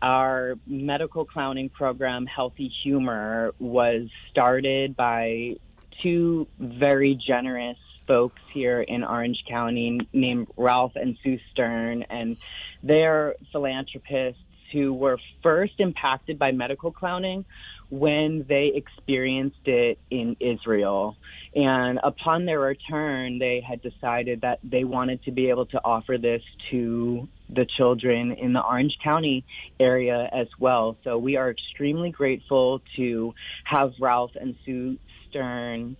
Our 0.00 0.54
medical 0.66 1.24
clowning 1.24 1.70
program, 1.70 2.26
Healthy 2.26 2.70
Humor, 2.82 3.52
was 3.58 4.08
started 4.30 4.96
by 4.96 5.56
two 6.00 6.46
very 6.58 7.14
generous 7.14 7.78
folks 8.06 8.40
here 8.52 8.80
in 8.80 9.02
Orange 9.02 9.42
County 9.48 10.00
named 10.12 10.48
Ralph 10.56 10.92
and 10.94 11.18
Sue 11.22 11.38
Stern, 11.50 12.04
and 12.08 12.36
they're 12.82 13.34
philanthropists 13.52 14.40
who 14.72 14.92
were 14.92 15.18
first 15.42 15.74
impacted 15.78 16.38
by 16.38 16.52
medical 16.52 16.92
clowning 16.92 17.44
when 17.90 18.44
they 18.48 18.72
experienced 18.74 19.66
it 19.66 19.98
in 20.10 20.36
Israel. 20.40 21.16
And 21.54 21.98
upon 22.02 22.44
their 22.44 22.60
return, 22.60 23.38
they 23.38 23.64
had 23.66 23.80
decided 23.82 24.42
that 24.42 24.58
they 24.62 24.84
wanted 24.84 25.22
to 25.24 25.32
be 25.32 25.48
able 25.48 25.66
to 25.66 25.80
offer 25.82 26.18
this 26.18 26.42
to 26.70 27.28
the 27.48 27.66
children 27.76 28.32
in 28.32 28.52
the 28.52 28.62
Orange 28.62 28.98
County 29.02 29.44
area 29.80 30.28
as 30.32 30.48
well. 30.58 30.98
So 31.04 31.16
we 31.16 31.36
are 31.36 31.50
extremely 31.50 32.10
grateful 32.10 32.82
to 32.96 33.34
have 33.64 33.92
Ralph 33.98 34.32
and 34.38 34.54
Sue 34.66 34.98
Stern 35.30 35.96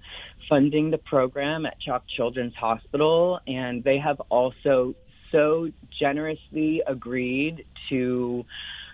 funding 0.49 0.91
the 0.91 0.99
program 0.99 1.67
at 1.67 1.81
CHOC 1.81 2.05
Children's 2.17 2.55
Hospital. 2.55 3.41
And 3.47 3.83
they 3.83 3.99
have 3.99 4.21
also 4.29 4.95
so 5.33 5.71
generously 5.99 6.83
agreed 6.87 7.65
to 7.89 8.45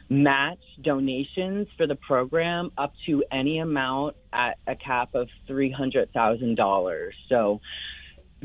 match 0.08 0.58
donations 0.82 1.66
for 1.76 1.86
the 1.86 1.96
program 1.96 2.70
up 2.76 2.92
to 3.06 3.24
any 3.32 3.58
amount 3.58 4.16
at 4.32 4.58
a 4.66 4.76
cap 4.76 5.14
of 5.14 5.28
$300,000. 5.48 7.10
So 7.28 7.60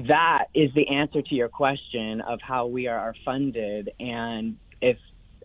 that 0.08 0.46
is 0.54 0.70
the 0.76 0.88
answer 0.88 1.22
to 1.22 1.36
your 1.36 1.50
question 1.50 2.22
of 2.22 2.40
how 2.42 2.68
we 2.68 2.88
are 2.88 3.14
funded. 3.26 3.92
And 4.00 4.58
if 4.82 4.98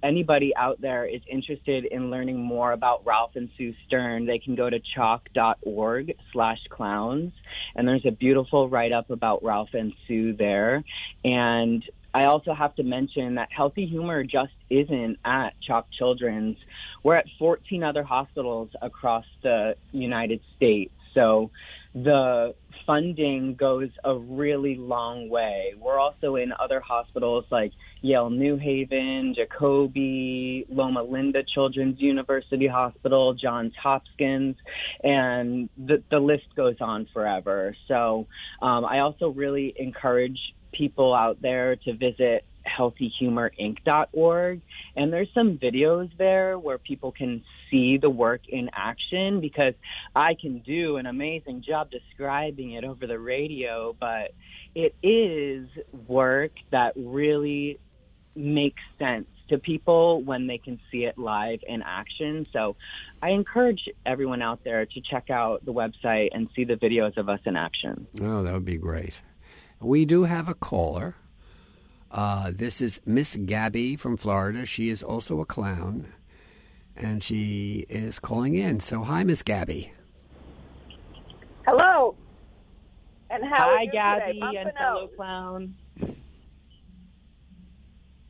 anybody 0.03 0.55
out 0.57 0.81
there 0.81 1.07
is 1.07 1.23
interested 1.29 1.87
in 1.87 2.11
learning 2.11 2.39
more 2.39 2.73
about 2.73 3.05
Ralph 3.05 3.33
and 3.35 3.49
Sue 3.57 3.75
Stern, 3.87 4.27
they 4.27 4.39
can 4.39 4.55
go 4.55 4.71
to 4.71 4.79
choc.org 4.95 6.15
slash 6.33 6.59
clowns. 6.71 7.33
And 7.75 7.89
there's 7.89 8.07
a 8.07 8.13
beautiful 8.13 8.69
write 8.69 8.93
up 8.93 9.11
about 9.11 9.43
Ralph 9.43 9.71
and 9.73 9.93
Sue 10.07 10.35
there. 10.37 10.85
And 11.25 11.83
I 12.15 12.27
also 12.27 12.55
have 12.55 12.77
to 12.77 12.85
mention 12.85 13.35
that 13.35 13.49
healthy 13.51 13.87
humor 13.87 14.23
just 14.23 14.53
isn't 14.71 15.19
at 15.25 15.51
CHOC 15.67 15.87
Children's. 15.99 16.57
We're 17.03 17.17
at 17.17 17.27
14 17.41 17.83
other 17.83 18.05
hospitals 18.05 18.71
across 18.81 19.25
the 19.43 19.75
United 19.91 20.41
States. 20.57 20.93
So 21.13 21.51
the 21.95 22.55
funding 22.87 23.55
goes 23.55 23.89
a 24.05 24.17
really 24.17 24.77
long 24.77 25.29
way. 25.29 25.75
We're 25.79 25.99
also 25.99 26.37
in 26.37 26.53
other 26.53 26.81
hospitals 26.81 27.47
like 27.51 27.73
Yale 28.03 28.31
New 28.31 28.57
Haven, 28.57 29.35
Jacobi, 29.37 30.67
Loma 30.69 31.03
Linda 31.03 31.43
Children's 31.55 32.01
University 32.01 32.67
Hospital, 32.67 33.35
Johns 33.35 33.73
Hopkins, 33.81 34.57
and 35.03 35.69
the, 35.79 36.03
the 36.11 36.19
list 36.19 36.55
goes 36.57 36.77
on 36.81 37.09
forever. 37.13 37.77
So 37.89 38.27
um, 38.61 38.85
I 38.85 39.01
also 39.01 39.31
really 39.31 39.75
encourage 39.77 40.39
people 40.77 41.15
out 41.15 41.41
there 41.41 41.77
to 41.77 41.95
visit 41.95 42.45
healthyhumorinc.org. 42.67 44.61
And 44.97 45.13
there's 45.13 45.29
some 45.35 45.59
videos 45.59 46.11
there 46.17 46.59
where 46.59 46.79
people 46.79 47.13
can 47.13 47.43
see 47.71 47.99
the 47.99 48.11
work 48.11 48.49
in 48.49 48.71
action 48.73 49.41
because 49.41 49.75
I 50.15 50.35
can 50.35 50.61
do 50.61 50.97
an 50.97 51.07
amazing 51.07 51.63
job 51.63 51.91
describing 51.91 52.73
it 52.73 52.85
over 52.85 53.07
the 53.07 53.19
radio, 53.19 53.95
but 53.99 54.33
it 54.75 54.95
is 55.03 55.69
work 56.07 56.53
that 56.71 56.95
really 56.97 57.79
makes 58.35 58.83
sense 58.99 59.27
to 59.49 59.59
people 59.59 60.23
when 60.23 60.47
they 60.47 60.59
can 60.59 60.81
see 60.91 61.05
it 61.05 61.19
live 61.19 61.61
in 61.67 61.83
action. 61.83 62.47
So 62.53 62.77
I 63.23 63.31
encourage 63.31 63.89
everyone 64.07 64.41
out 64.43 64.65
there 64.65 64.87
to 64.87 65.01
check 65.01 65.29
out 65.31 65.65
the 65.65 65.73
website 65.73 66.31
and 66.33 66.49
see 66.57 66.65
the 66.65 66.75
videos 66.75 67.17
of 67.19 67.29
us 67.29 67.41
in 67.45 67.55
action. 67.55 68.07
Oh, 68.23 68.43
that 68.43 68.55
would 68.55 68.65
be 68.65 68.79
great. 68.79 69.15
We 69.81 70.05
do 70.05 70.25
have 70.25 70.49
a 70.49 70.55
caller. 70.55 71.17
Uh, 72.11 72.53
this 72.55 72.81
is 72.81 73.01
Miss 73.07 73.37
Gabby 73.37 73.97
from 73.97 74.17
Florida. 74.17 74.67
She 74.67 74.89
is 74.91 75.03
also 75.03 75.41
a 75.41 75.47
clown. 75.47 76.09
and 76.97 77.23
she 77.25 77.87
is 77.89 78.19
calling 78.21 78.55
in. 78.55 78.81
So, 78.81 79.03
hi, 79.05 79.25
Miss 79.25 79.43
Gabby. 79.43 79.93
Hello. 81.67 82.17
And 83.31 83.45
how 83.45 83.71
Hi, 83.71 83.79
are 83.79 83.87
you 83.93 83.93
Gabby 83.93 84.35
today? 84.35 84.57
and 84.57 84.73
Bumping 84.73 84.77
fellow 84.79 85.05
out. 85.05 85.17
clown. 85.17 85.75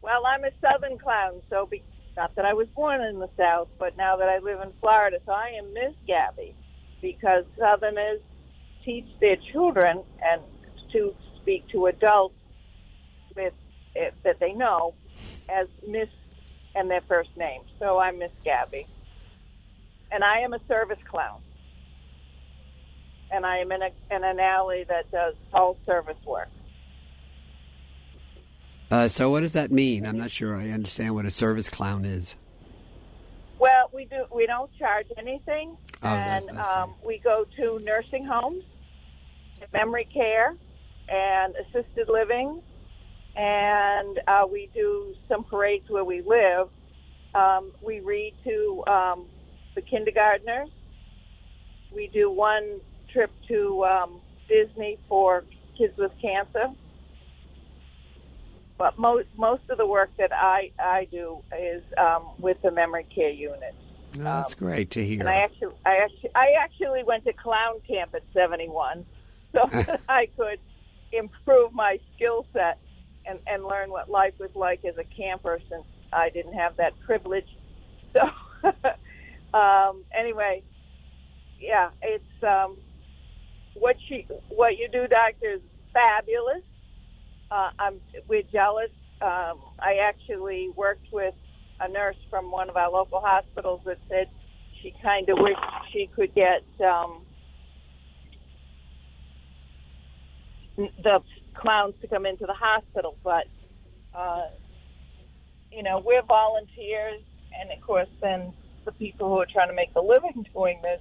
Well, 0.02 0.26
I'm 0.26 0.44
a 0.44 0.50
Southern 0.60 0.98
clown, 0.98 1.42
so 1.50 1.66
be, 1.66 1.84
not 2.16 2.34
that 2.36 2.44
I 2.44 2.54
was 2.54 2.68
born 2.74 3.02
in 3.02 3.18
the 3.20 3.30
South, 3.38 3.68
but 3.78 3.96
now 3.96 4.16
that 4.16 4.28
I 4.28 4.38
live 4.38 4.60
in 4.62 4.72
Florida, 4.80 5.18
so 5.26 5.32
I 5.32 5.50
am 5.58 5.72
Miss 5.74 5.94
Gabby 6.06 6.56
because 7.02 7.44
Southerners 7.58 8.20
teach 8.84 9.06
their 9.20 9.36
children 9.52 10.02
and 10.22 10.42
to 10.92 11.12
speak 11.44 11.68
to 11.68 11.86
adults 11.86 12.34
with 13.36 13.52
it, 13.94 14.14
that 14.24 14.40
they 14.40 14.54
know 14.54 14.94
as 15.50 15.68
Miss 15.86 16.08
and 16.74 16.90
their 16.90 17.02
first 17.02 17.28
name. 17.36 17.60
So 17.78 17.98
I'm 17.98 18.18
Miss 18.18 18.30
Gabby, 18.44 18.86
and 20.10 20.24
I 20.24 20.38
am 20.38 20.54
a 20.54 20.58
service 20.66 20.98
clown, 21.08 21.42
and 23.30 23.44
I 23.44 23.58
am 23.58 23.70
in, 23.72 23.82
a, 23.82 23.90
in 24.10 24.24
an 24.24 24.40
alley 24.40 24.86
that 24.88 25.10
does 25.12 25.34
all 25.52 25.76
service 25.84 26.16
work. 26.26 26.48
Uh, 28.90 29.08
so, 29.08 29.28
what 29.30 29.40
does 29.40 29.52
that 29.52 29.70
mean? 29.70 30.06
I'm 30.06 30.16
not 30.18 30.30
sure 30.30 30.56
I 30.56 30.70
understand 30.70 31.14
what 31.14 31.26
a 31.26 31.30
service 31.30 31.68
clown 31.68 32.04
is. 32.04 32.36
Well, 33.58 33.90
we 33.92 34.04
do. 34.06 34.24
We 34.34 34.46
don't 34.46 34.70
charge 34.78 35.06
anything, 35.18 35.76
Oh, 36.02 36.08
and 36.08 36.50
I 36.50 36.52
see. 36.52 36.58
um, 36.58 36.94
we 37.04 37.18
go 37.18 37.44
to 37.56 37.80
nursing 37.84 38.24
homes, 38.24 38.62
memory 39.72 40.06
care, 40.12 40.54
and 41.08 41.54
assisted 41.56 42.08
living, 42.08 42.62
and 43.36 44.20
uh, 44.26 44.46
we 44.50 44.70
do 44.74 45.14
some 45.28 45.44
parades 45.44 45.88
where 45.88 46.04
we 46.04 46.22
live. 46.22 46.68
Um, 47.34 47.72
we 47.82 48.00
read 48.00 48.34
to 48.44 48.84
um, 48.86 49.26
the 49.74 49.82
kindergartners. 49.82 50.68
We 51.94 52.08
do 52.08 52.30
one 52.30 52.80
trip 53.12 53.30
to 53.48 53.84
um, 53.84 54.20
Disney 54.48 54.98
for 55.08 55.44
kids 55.76 55.96
with 55.96 56.12
cancer. 56.20 56.66
But 58.76 58.98
most 58.98 59.28
most 59.36 59.62
of 59.70 59.78
the 59.78 59.86
work 59.86 60.10
that 60.18 60.32
I 60.32 60.70
I 60.78 61.06
do 61.10 61.38
is 61.56 61.82
um, 61.96 62.30
with 62.38 62.60
the 62.62 62.70
memory 62.70 63.06
care 63.14 63.30
unit. 63.30 63.74
No, 64.16 64.24
that's 64.24 64.54
great 64.54 64.90
to 64.92 65.04
hear. 65.04 65.20
And 65.20 65.28
I 65.28 65.36
actually, 65.36 65.74
I 65.84 65.96
actually, 65.96 66.30
I 66.34 66.46
actually 66.60 67.02
went 67.04 67.24
to 67.24 67.32
clown 67.32 67.80
camp 67.86 68.14
at 68.14 68.22
71, 68.32 69.04
so 69.52 69.68
that 69.72 70.00
I 70.08 70.28
could 70.36 70.58
improve 71.16 71.72
my 71.72 71.98
skill 72.14 72.46
set 72.52 72.78
and 73.26 73.38
and 73.46 73.64
learn 73.64 73.90
what 73.90 74.10
life 74.10 74.34
was 74.38 74.50
like 74.54 74.84
as 74.84 74.94
a 74.98 75.04
camper, 75.04 75.58
since 75.70 75.84
I 76.12 76.30
didn't 76.30 76.54
have 76.54 76.76
that 76.76 76.92
privilege. 77.00 77.48
So, 78.12 78.20
um, 79.58 80.04
anyway, 80.16 80.62
yeah, 81.60 81.90
it's 82.02 82.42
um, 82.42 82.76
what 83.74 83.96
she, 84.08 84.26
what 84.48 84.76
you 84.78 84.88
do, 84.92 85.06
doctor, 85.08 85.54
is 85.54 85.60
fabulous. 85.92 86.62
Uh, 87.50 87.70
I'm, 87.78 87.94
we're 88.28 88.42
jealous. 88.52 88.90
Um, 89.20 89.58
I 89.78 89.98
actually 90.02 90.70
worked 90.76 91.06
with 91.12 91.34
a 91.80 91.88
nurse 91.88 92.16
from 92.30 92.50
one 92.50 92.68
of 92.68 92.76
our 92.76 92.90
local 92.90 93.20
hospitals 93.20 93.80
that 93.86 93.98
said 94.08 94.28
she 94.82 94.94
kind 95.02 95.28
of 95.28 95.38
wished 95.40 95.58
she 95.92 96.08
could 96.14 96.34
get 96.34 96.62
um, 96.84 97.22
the 100.76 101.20
clowns 101.54 101.94
to 102.00 102.08
come 102.08 102.26
into 102.26 102.46
the 102.46 102.54
hospital, 102.54 103.16
but 103.22 103.46
uh, 104.14 104.46
you 105.70 105.82
know 105.82 106.02
we're 106.04 106.22
volunteers, 106.22 107.20
and 107.60 107.70
of 107.70 107.80
course 107.86 108.08
then 108.20 108.52
the 108.84 108.92
people 108.92 109.28
who 109.28 109.40
are 109.40 109.46
trying 109.46 109.68
to 109.68 109.74
make 109.74 109.90
a 109.96 110.00
living 110.00 110.46
doing 110.52 110.80
this, 110.82 111.00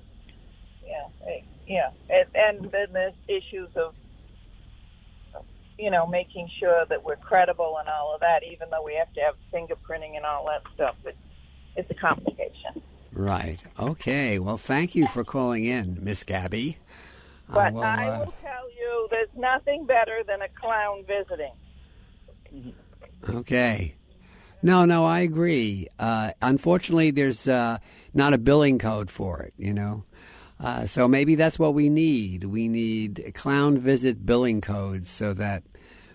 yeah, 0.85 1.07
they, 1.25 1.43
yeah, 1.67 1.89
and, 2.09 2.27
and 2.35 2.71
then 2.71 2.87
there's 2.93 3.13
issues 3.27 3.69
of 3.75 3.93
you 5.77 5.89
know, 5.89 6.05
making 6.05 6.49
sure 6.59 6.85
that 6.87 7.03
we're 7.03 7.15
credible 7.15 7.77
and 7.79 7.89
all 7.89 8.13
of 8.13 8.21
that, 8.21 8.43
even 8.43 8.69
though 8.69 8.83
we 8.83 8.95
have 8.95 9.11
to 9.13 9.21
have 9.21 9.35
fingerprinting 9.51 10.15
and 10.15 10.25
all 10.25 10.45
that 10.45 10.61
stuff. 10.73 10.95
It's, 11.05 11.17
it's 11.75 11.89
a 11.89 11.95
complication. 11.95 12.81
Right. 13.11 13.59
Okay. 13.79 14.39
Well, 14.39 14.57
thank 14.57 14.95
you 14.95 15.07
for 15.07 15.23
calling 15.23 15.65
in, 15.65 15.99
Miss 16.01 16.23
Gabby. 16.23 16.77
But 17.49 17.73
well, 17.73 17.83
I 17.83 18.07
uh, 18.07 18.19
will 18.19 18.33
there's 19.09 19.29
nothing 19.35 19.85
better 19.85 20.23
than 20.27 20.41
a 20.41 20.49
clown 20.49 21.03
visiting. 21.05 21.53
Okay. 23.29 23.95
No, 24.61 24.85
no, 24.85 25.05
I 25.05 25.19
agree. 25.19 25.87
Uh, 25.99 26.31
unfortunately, 26.41 27.11
there's 27.11 27.47
uh, 27.47 27.79
not 28.13 28.33
a 28.33 28.37
billing 28.37 28.79
code 28.79 29.11
for 29.11 29.41
it, 29.41 29.53
you 29.57 29.73
know. 29.73 30.03
Uh, 30.59 30.85
so 30.85 31.07
maybe 31.07 31.35
that's 31.35 31.59
what 31.59 31.73
we 31.73 31.89
need. 31.89 32.45
We 32.45 32.69
need 32.69 33.33
clown 33.33 33.77
visit 33.77 34.25
billing 34.25 34.61
codes 34.61 35.09
so 35.09 35.33
that 35.33 35.63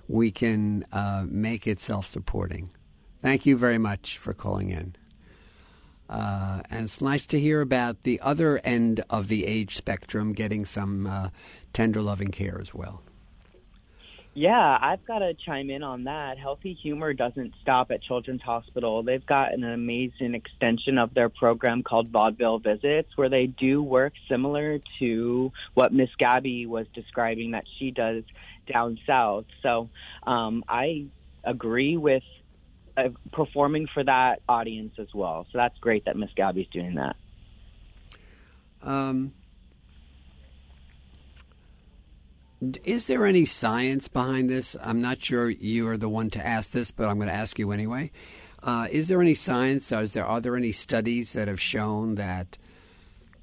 we 0.09 0.31
can 0.31 0.87
uh, 0.93 1.25
make 1.29 1.67
it 1.67 1.79
self 1.79 2.11
supporting. 2.11 2.71
Thank 3.21 3.45
you 3.45 3.57
very 3.57 3.79
much 3.79 4.17
for 4.17 4.33
calling 4.33 4.71
in. 4.71 4.97
Uh, 6.09 6.63
and 6.71 6.85
it's 6.85 7.03
nice 7.03 7.27
to 7.27 7.39
hear 7.39 7.61
about 7.61 8.05
the 8.05 8.19
other 8.21 8.59
end 8.65 9.05
of 9.11 9.29
the 9.29 9.45
age 9.45 9.77
spectrum 9.77 10.33
getting 10.33 10.65
some 10.65 11.07
uh, 11.07 11.29
tender 11.79 12.03
loving 12.03 12.33
care 12.33 12.59
as 12.61 12.75
well. 12.75 13.03
Yeah, 14.35 14.79
I've 14.81 15.05
got 15.07 15.21
to 15.21 15.33
chime 15.47 15.71
in 15.71 15.85
on 15.85 16.05
that. 16.05 16.37
Healthy 16.37 16.75
Humor 16.83 17.13
doesn't 17.13 17.55
stop 17.63 17.93
at 17.93 18.03
Children's 18.03 18.43
Hospital. 18.43 19.05
They've 19.05 19.25
got 19.25 19.55
an 19.55 19.63
amazing 19.63 20.35
extension 20.35 20.99
of 20.99 21.15
their 21.15 21.29
program 21.29 21.85
called 21.85 22.09
Vaudeville 22.09 22.59
Visits, 22.59 23.17
where 23.17 23.29
they 23.29 23.47
do 23.47 23.81
work 23.81 24.13
similar 24.29 24.81
to 24.99 25.53
what 25.75 25.93
Miss 25.93 26.11
Gabby 26.19 26.67
was 26.67 26.89
describing 26.95 27.53
that 27.53 27.65
she 27.79 27.93
does 27.93 28.25
down 28.67 28.99
south. 29.07 29.45
So 29.63 29.89
um, 30.27 30.65
I 30.69 31.07
agree 31.45 31.97
with 31.97 32.25
uh, 32.97 33.11
performing 33.31 33.87
for 33.95 34.03
that 34.03 34.43
audience 34.49 34.95
as 34.99 35.15
well. 35.15 35.47
So 35.53 35.59
that's 35.59 35.79
great 35.79 36.07
that 36.07 36.17
Miss 36.17 36.31
Gabby's 36.35 36.67
doing 36.73 36.97
that. 36.97 37.15
Um, 38.83 39.33
is 42.85 43.07
there 43.07 43.25
any 43.27 43.45
science 43.45 44.09
behind 44.09 44.51
this? 44.51 44.75
I'm 44.83 45.01
not 45.01 45.23
sure 45.23 45.49
you 45.51 45.87
are 45.89 45.97
the 45.97 46.09
one 46.09 46.31
to 46.31 46.45
ask 46.45 46.71
this, 46.73 46.91
but 46.91 47.09
I'm 47.09 47.17
going 47.17 47.29
to 47.29 47.35
ask 47.35 47.59
you 47.59 47.71
anyway. 47.71 48.11
Uh, 48.63 48.89
is 48.91 49.09
there 49.09 49.21
any 49.23 49.35
science? 49.35 49.93
Or 49.93 50.03
is 50.03 50.15
there 50.15 50.27
are 50.27 50.41
there 50.41 50.57
any 50.57 50.73
studies 50.73 51.33
that 51.35 51.47
have 51.49 51.61
shown 51.61 52.17
that 52.17 52.59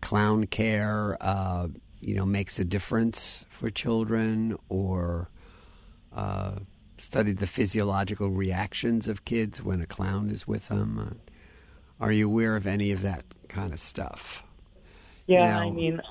clown 0.01 0.45
care, 0.47 1.17
uh, 1.21 1.67
you 2.01 2.15
know, 2.15 2.25
makes 2.25 2.59
a 2.59 2.65
difference 2.65 3.45
for 3.49 3.69
children, 3.69 4.57
or 4.67 5.29
uh, 6.13 6.55
studied 6.97 7.37
the 7.37 7.47
physiological 7.47 8.29
reactions 8.29 9.07
of 9.07 9.23
kids 9.25 9.63
when 9.63 9.81
a 9.81 9.85
clown 9.85 10.29
is 10.29 10.45
with 10.45 10.67
them? 10.67 10.99
Uh, 10.99 12.03
are 12.03 12.11
you 12.11 12.27
aware 12.27 12.57
of 12.57 12.67
any 12.67 12.91
of 12.91 13.01
that 13.01 13.23
kind 13.47 13.71
of 13.73 13.79
stuff? 13.79 14.43
Yeah, 15.27 15.51
Now- 15.59 15.67
I 15.67 15.71
mean, 15.71 16.01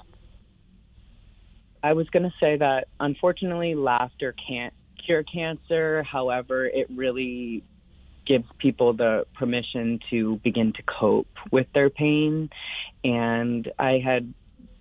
I 1.84 1.92
was 1.92 2.08
going 2.08 2.22
to 2.22 2.32
say 2.40 2.56
that 2.56 2.88
unfortunately, 2.98 3.74
laughter 3.74 4.34
can't 4.48 4.72
cure 5.04 5.22
cancer. 5.22 6.02
However, 6.02 6.64
it 6.64 6.86
really 6.88 7.62
gives 8.26 8.46
people 8.56 8.94
the 8.94 9.26
permission 9.34 10.00
to 10.08 10.36
begin 10.42 10.72
to 10.72 10.82
cope 10.84 11.28
with 11.52 11.66
their 11.74 11.90
pain. 11.90 12.48
And 13.04 13.70
I 13.78 14.00
had 14.02 14.32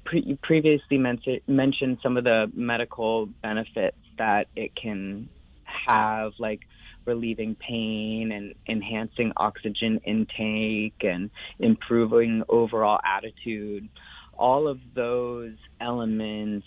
pre- 0.06 0.40
previously 0.42 0.98
men- 0.98 1.20
mentioned 1.46 1.98
some 2.02 2.16
of 2.16 2.24
the 2.24 2.50
medical 2.54 3.26
benefits 3.42 3.98
that 4.18 4.48
it 4.56 4.74
can 4.74 5.28
have, 5.66 6.32
like 6.40 6.62
relieving 7.06 7.56
pain 7.56 8.32
and 8.32 8.54
enhancing 8.66 9.34
oxygen 9.36 10.00
intake 10.06 11.04
and 11.04 11.32
improving 11.60 12.44
overall 12.48 13.02
attitude. 13.04 13.90
All 14.38 14.70
of 14.70 14.80
those 14.96 15.56
elements 15.82 16.66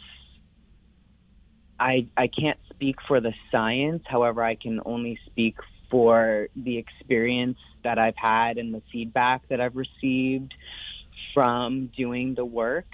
I 1.79 2.09
I 2.17 2.29
can't 2.29 2.59
speak 2.71 2.97
for 3.07 3.21
the 3.21 3.33
science. 3.51 4.03
However, 4.07 4.43
I 4.43 4.55
can 4.55 4.81
only 4.85 5.19
speak 5.27 5.57
for 5.91 6.49
the 6.57 6.79
experience 6.79 7.59
that 7.85 7.99
I've 7.99 8.17
had 8.17 8.59
and 8.59 8.75
the 8.75 8.83
feedback 8.91 9.43
that 9.49 9.61
I've 9.61 9.77
received 9.77 10.53
from 11.33 11.91
doing 11.97 12.35
the 12.35 12.45
work. 12.45 12.87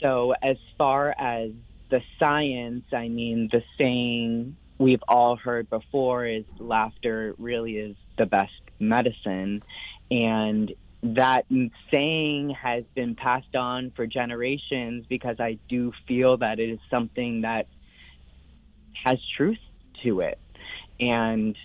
So, 0.00 0.34
as 0.42 0.56
far 0.76 1.14
as 1.18 1.50
the 1.90 2.00
science, 2.18 2.84
I 2.92 3.08
mean, 3.08 3.48
the 3.52 3.62
saying 3.78 4.56
we've 4.78 5.02
all 5.06 5.36
heard 5.36 5.70
before 5.70 6.26
is 6.26 6.44
laughter 6.58 7.34
really 7.38 7.76
is 7.76 7.96
the 8.18 8.26
best 8.26 8.52
medicine. 8.80 9.62
And 10.10 10.72
that 11.02 11.46
saying 11.90 12.50
has 12.60 12.84
been 12.94 13.14
passed 13.14 13.54
on 13.54 13.92
for 13.94 14.06
generations 14.06 15.06
because 15.08 15.36
I 15.38 15.58
do 15.68 15.92
feel 16.06 16.36
that 16.38 16.58
it 16.58 16.70
is 16.70 16.78
something 16.90 17.42
that 17.42 17.66
has 19.04 19.18
truth 19.36 19.58
to 20.02 20.20
it. 20.20 20.38
And 21.00 21.56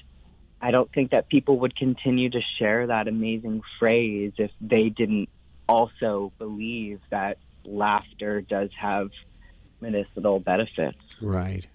I 0.62 0.72
don't 0.72 0.92
think 0.92 1.12
that 1.12 1.30
people 1.30 1.60
would 1.60 1.76
continue 1.76 2.30
to 2.30 2.42
share 2.58 2.88
that 2.88 3.08
amazing 3.08 3.62
phrase 3.80 4.34
if 4.38 4.52
they 4.60 4.90
didn't 4.90 5.30
also 5.68 6.32
believe 6.38 7.00
that 7.10 7.38
laughter 7.64 8.42
does 8.42 8.70
have 8.80 9.10
medicinal 9.82 10.40
benefits. 10.40 10.98
Right. 11.22 11.68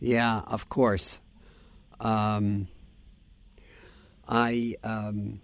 Yeah, 0.00 0.40
of 0.46 0.68
course. 0.68 1.18
Um, 2.00 2.68
I 4.28 4.76
um, 4.82 5.40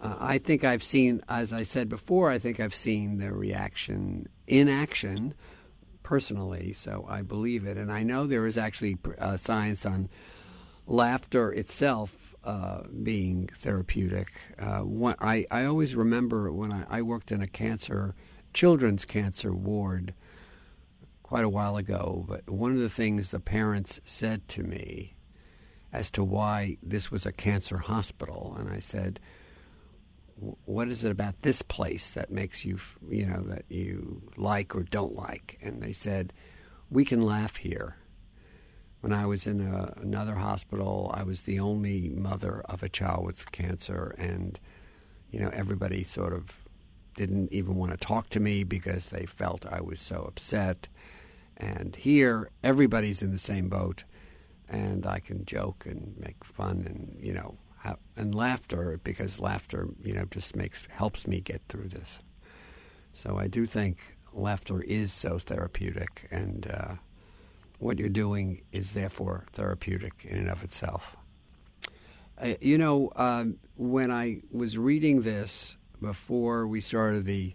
I 0.00 0.38
think 0.38 0.64
I've 0.64 0.84
seen, 0.84 1.22
as 1.28 1.52
I 1.52 1.62
said 1.62 1.88
before, 1.88 2.30
I 2.30 2.38
think 2.38 2.60
I've 2.60 2.74
seen 2.74 3.18
the 3.18 3.32
reaction 3.32 4.28
in 4.46 4.68
action 4.68 5.34
personally, 6.08 6.72
so 6.72 7.04
I 7.06 7.20
believe 7.20 7.66
it. 7.66 7.76
And 7.76 7.92
I 7.92 8.02
know 8.02 8.26
there 8.26 8.46
is 8.46 8.56
actually 8.56 8.96
uh, 9.18 9.36
science 9.36 9.84
on 9.84 10.08
laughter 10.86 11.52
itself 11.52 12.34
uh, 12.44 12.84
being 13.02 13.50
therapeutic. 13.54 14.28
Uh, 14.58 14.84
I, 15.20 15.44
I 15.50 15.66
always 15.66 15.94
remember 15.94 16.50
when 16.50 16.72
I, 16.72 16.86
I 16.88 17.02
worked 17.02 17.30
in 17.30 17.42
a 17.42 17.46
cancer, 17.46 18.14
children's 18.54 19.04
cancer 19.04 19.52
ward 19.52 20.14
quite 21.22 21.44
a 21.44 21.50
while 21.50 21.76
ago, 21.76 22.24
but 22.26 22.48
one 22.48 22.72
of 22.72 22.78
the 22.78 22.88
things 22.88 23.28
the 23.28 23.38
parents 23.38 24.00
said 24.02 24.48
to 24.48 24.62
me 24.62 25.14
as 25.92 26.10
to 26.12 26.24
why 26.24 26.78
this 26.82 27.10
was 27.10 27.26
a 27.26 27.32
cancer 27.32 27.76
hospital, 27.76 28.56
and 28.58 28.70
I 28.70 28.78
said, 28.78 29.20
what 30.64 30.88
is 30.88 31.04
it 31.04 31.10
about 31.10 31.42
this 31.42 31.62
place 31.62 32.10
that 32.10 32.30
makes 32.30 32.64
you, 32.64 32.78
you 33.10 33.26
know, 33.26 33.42
that 33.42 33.64
you 33.68 34.22
like 34.36 34.74
or 34.74 34.82
don't 34.82 35.14
like? 35.14 35.58
And 35.62 35.82
they 35.82 35.92
said, 35.92 36.32
we 36.90 37.04
can 37.04 37.22
laugh 37.22 37.56
here. 37.56 37.96
When 39.00 39.12
I 39.12 39.26
was 39.26 39.46
in 39.46 39.60
a, 39.60 39.94
another 40.00 40.36
hospital, 40.36 41.10
I 41.14 41.22
was 41.22 41.42
the 41.42 41.60
only 41.60 42.08
mother 42.08 42.62
of 42.68 42.82
a 42.82 42.88
child 42.88 43.24
with 43.24 43.52
cancer, 43.52 44.14
and 44.18 44.58
you 45.30 45.38
know, 45.38 45.50
everybody 45.52 46.02
sort 46.02 46.32
of 46.32 46.50
didn't 47.16 47.52
even 47.52 47.76
want 47.76 47.92
to 47.92 47.96
talk 47.96 48.28
to 48.30 48.40
me 48.40 48.64
because 48.64 49.10
they 49.10 49.26
felt 49.26 49.66
I 49.66 49.80
was 49.80 50.00
so 50.00 50.24
upset. 50.26 50.88
And 51.56 51.94
here, 51.94 52.50
everybody's 52.62 53.22
in 53.22 53.32
the 53.32 53.38
same 53.38 53.68
boat, 53.68 54.04
and 54.68 55.06
I 55.06 55.20
can 55.20 55.44
joke 55.44 55.84
and 55.86 56.14
make 56.18 56.44
fun, 56.44 56.84
and 56.86 57.16
you 57.24 57.34
know, 57.34 57.56
and 58.16 58.34
laughter 58.34 59.00
because 59.04 59.40
laughter, 59.40 59.88
you 60.02 60.12
know, 60.12 60.26
just 60.30 60.56
makes 60.56 60.84
helps 60.90 61.26
me 61.26 61.40
get 61.40 61.62
through 61.68 61.88
this. 61.88 62.18
So 63.12 63.38
I 63.38 63.46
do 63.46 63.66
think 63.66 63.98
laughter 64.32 64.80
is 64.82 65.12
so 65.12 65.38
therapeutic, 65.38 66.28
and 66.30 66.70
uh, 66.70 66.94
what 67.78 67.98
you're 67.98 68.08
doing 68.08 68.62
is 68.72 68.92
therefore 68.92 69.44
therapeutic 69.52 70.24
in 70.24 70.38
and 70.38 70.50
of 70.50 70.62
itself. 70.62 71.16
Uh, 72.40 72.54
you 72.60 72.78
know, 72.78 73.10
um, 73.16 73.56
when 73.76 74.10
I 74.12 74.42
was 74.52 74.78
reading 74.78 75.22
this 75.22 75.76
before 76.00 76.66
we 76.68 76.80
started 76.80 77.24
the 77.24 77.54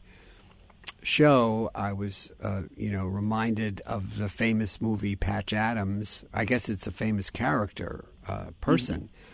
show, 1.01 1.69
I 1.73 1.93
was, 1.93 2.31
uh, 2.41 2.63
you 2.75 2.91
know, 2.91 3.05
reminded 3.05 3.81
of 3.85 4.17
the 4.17 4.27
famous 4.27 4.81
movie 4.81 5.15
Patch 5.15 5.53
Adams. 5.53 6.23
I 6.33 6.43
guess 6.43 6.67
it's 6.67 6.87
a 6.87 6.91
famous 6.91 7.29
character, 7.29 8.05
uh, 8.27 8.47
person. 8.59 8.95
Mm-hmm 8.95 9.29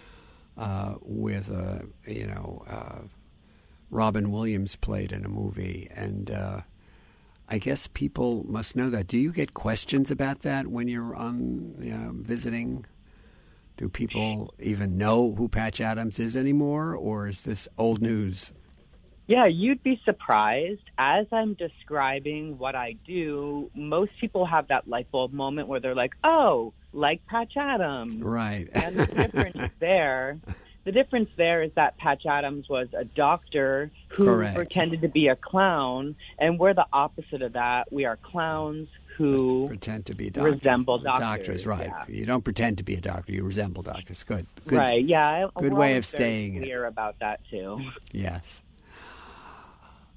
uh, 0.57 0.95
with 1.01 1.49
a 1.49 1.85
you 2.07 2.25
know 2.25 2.63
uh, 2.67 2.99
Robin 3.89 4.31
Williams 4.31 4.75
played 4.75 5.11
in 5.11 5.25
a 5.25 5.29
movie, 5.29 5.89
and 5.95 6.29
uh, 6.31 6.61
I 7.47 7.57
guess 7.57 7.87
people 7.87 8.45
must 8.47 8.75
know 8.75 8.89
that. 8.89 9.07
Do 9.07 9.17
you 9.17 9.31
get 9.31 9.53
questions 9.53 10.11
about 10.11 10.41
that 10.41 10.67
when 10.67 10.87
you're 10.87 11.15
on 11.15 11.75
you 11.81 11.91
know, 11.91 12.11
visiting? 12.13 12.85
Do 13.77 13.87
people 13.89 14.53
even 14.59 14.97
know 14.97 15.33
who 15.35 15.47
Patch 15.47 15.79
Adams 15.79 16.19
is 16.19 16.35
anymore, 16.35 16.93
or 16.93 17.27
is 17.27 17.41
this 17.41 17.67
old 17.77 18.01
news? 18.01 18.51
Yeah, 19.29 19.45
you'd 19.45 19.83
be 19.83 20.01
surprised. 20.05 20.81
As 20.97 21.27
I'm 21.31 21.53
describing 21.53 22.57
what 22.57 22.73
I 22.73 22.95
do, 23.05 23.69
most 23.75 24.11
people 24.19 24.43
have 24.43 24.69
that 24.69 24.87
light 24.87 25.11
bulb 25.11 25.33
moment 25.33 25.67
where 25.67 25.79
they're 25.79 25.93
like, 25.93 26.13
"Oh, 26.23 26.73
like 26.93 27.23
Patch 27.27 27.53
Adams. 27.55 28.15
Right. 28.15 28.67
and 28.73 28.97
the 28.97 29.05
difference 29.05 29.71
there, 29.79 30.39
the 30.83 30.91
difference 30.91 31.29
there 31.37 31.61
is 31.61 31.71
that 31.75 31.95
Patch 31.99 32.25
Adams 32.25 32.67
was 32.69 32.87
a 32.97 33.05
doctor 33.05 33.91
who 34.07 34.25
Correct. 34.25 34.55
pretended 34.55 35.01
to 35.01 35.07
be 35.07 35.27
a 35.27 35.35
clown, 35.35 36.15
and 36.39 36.57
we're 36.57 36.73
the 36.73 36.87
opposite 36.91 37.43
of 37.43 37.53
that. 37.53 37.93
We 37.93 38.05
are 38.05 38.17
clowns 38.17 38.87
who 39.15 39.67
pretend 39.67 40.07
to 40.07 40.15
be 40.15 40.31
doctors. 40.31 40.55
resemble 40.55 40.97
doctors. 40.97 41.19
Doctors, 41.19 41.67
right? 41.67 41.85
Yeah. 41.87 42.05
You 42.07 42.25
don't 42.25 42.43
pretend 42.43 42.79
to 42.79 42.83
be 42.83 42.95
a 42.95 43.01
doctor; 43.01 43.31
you 43.31 43.43
resemble 43.43 43.83
doctors. 43.83 44.23
Good. 44.23 44.47
Good. 44.65 44.79
Right? 44.79 45.05
Yeah. 45.05 45.49
Good 45.55 45.73
way 45.73 45.97
of 45.97 46.05
staying. 46.07 46.63
Clear 46.63 46.85
about 46.85 47.19
that 47.19 47.41
too. 47.51 47.79
Yes. 48.11 48.63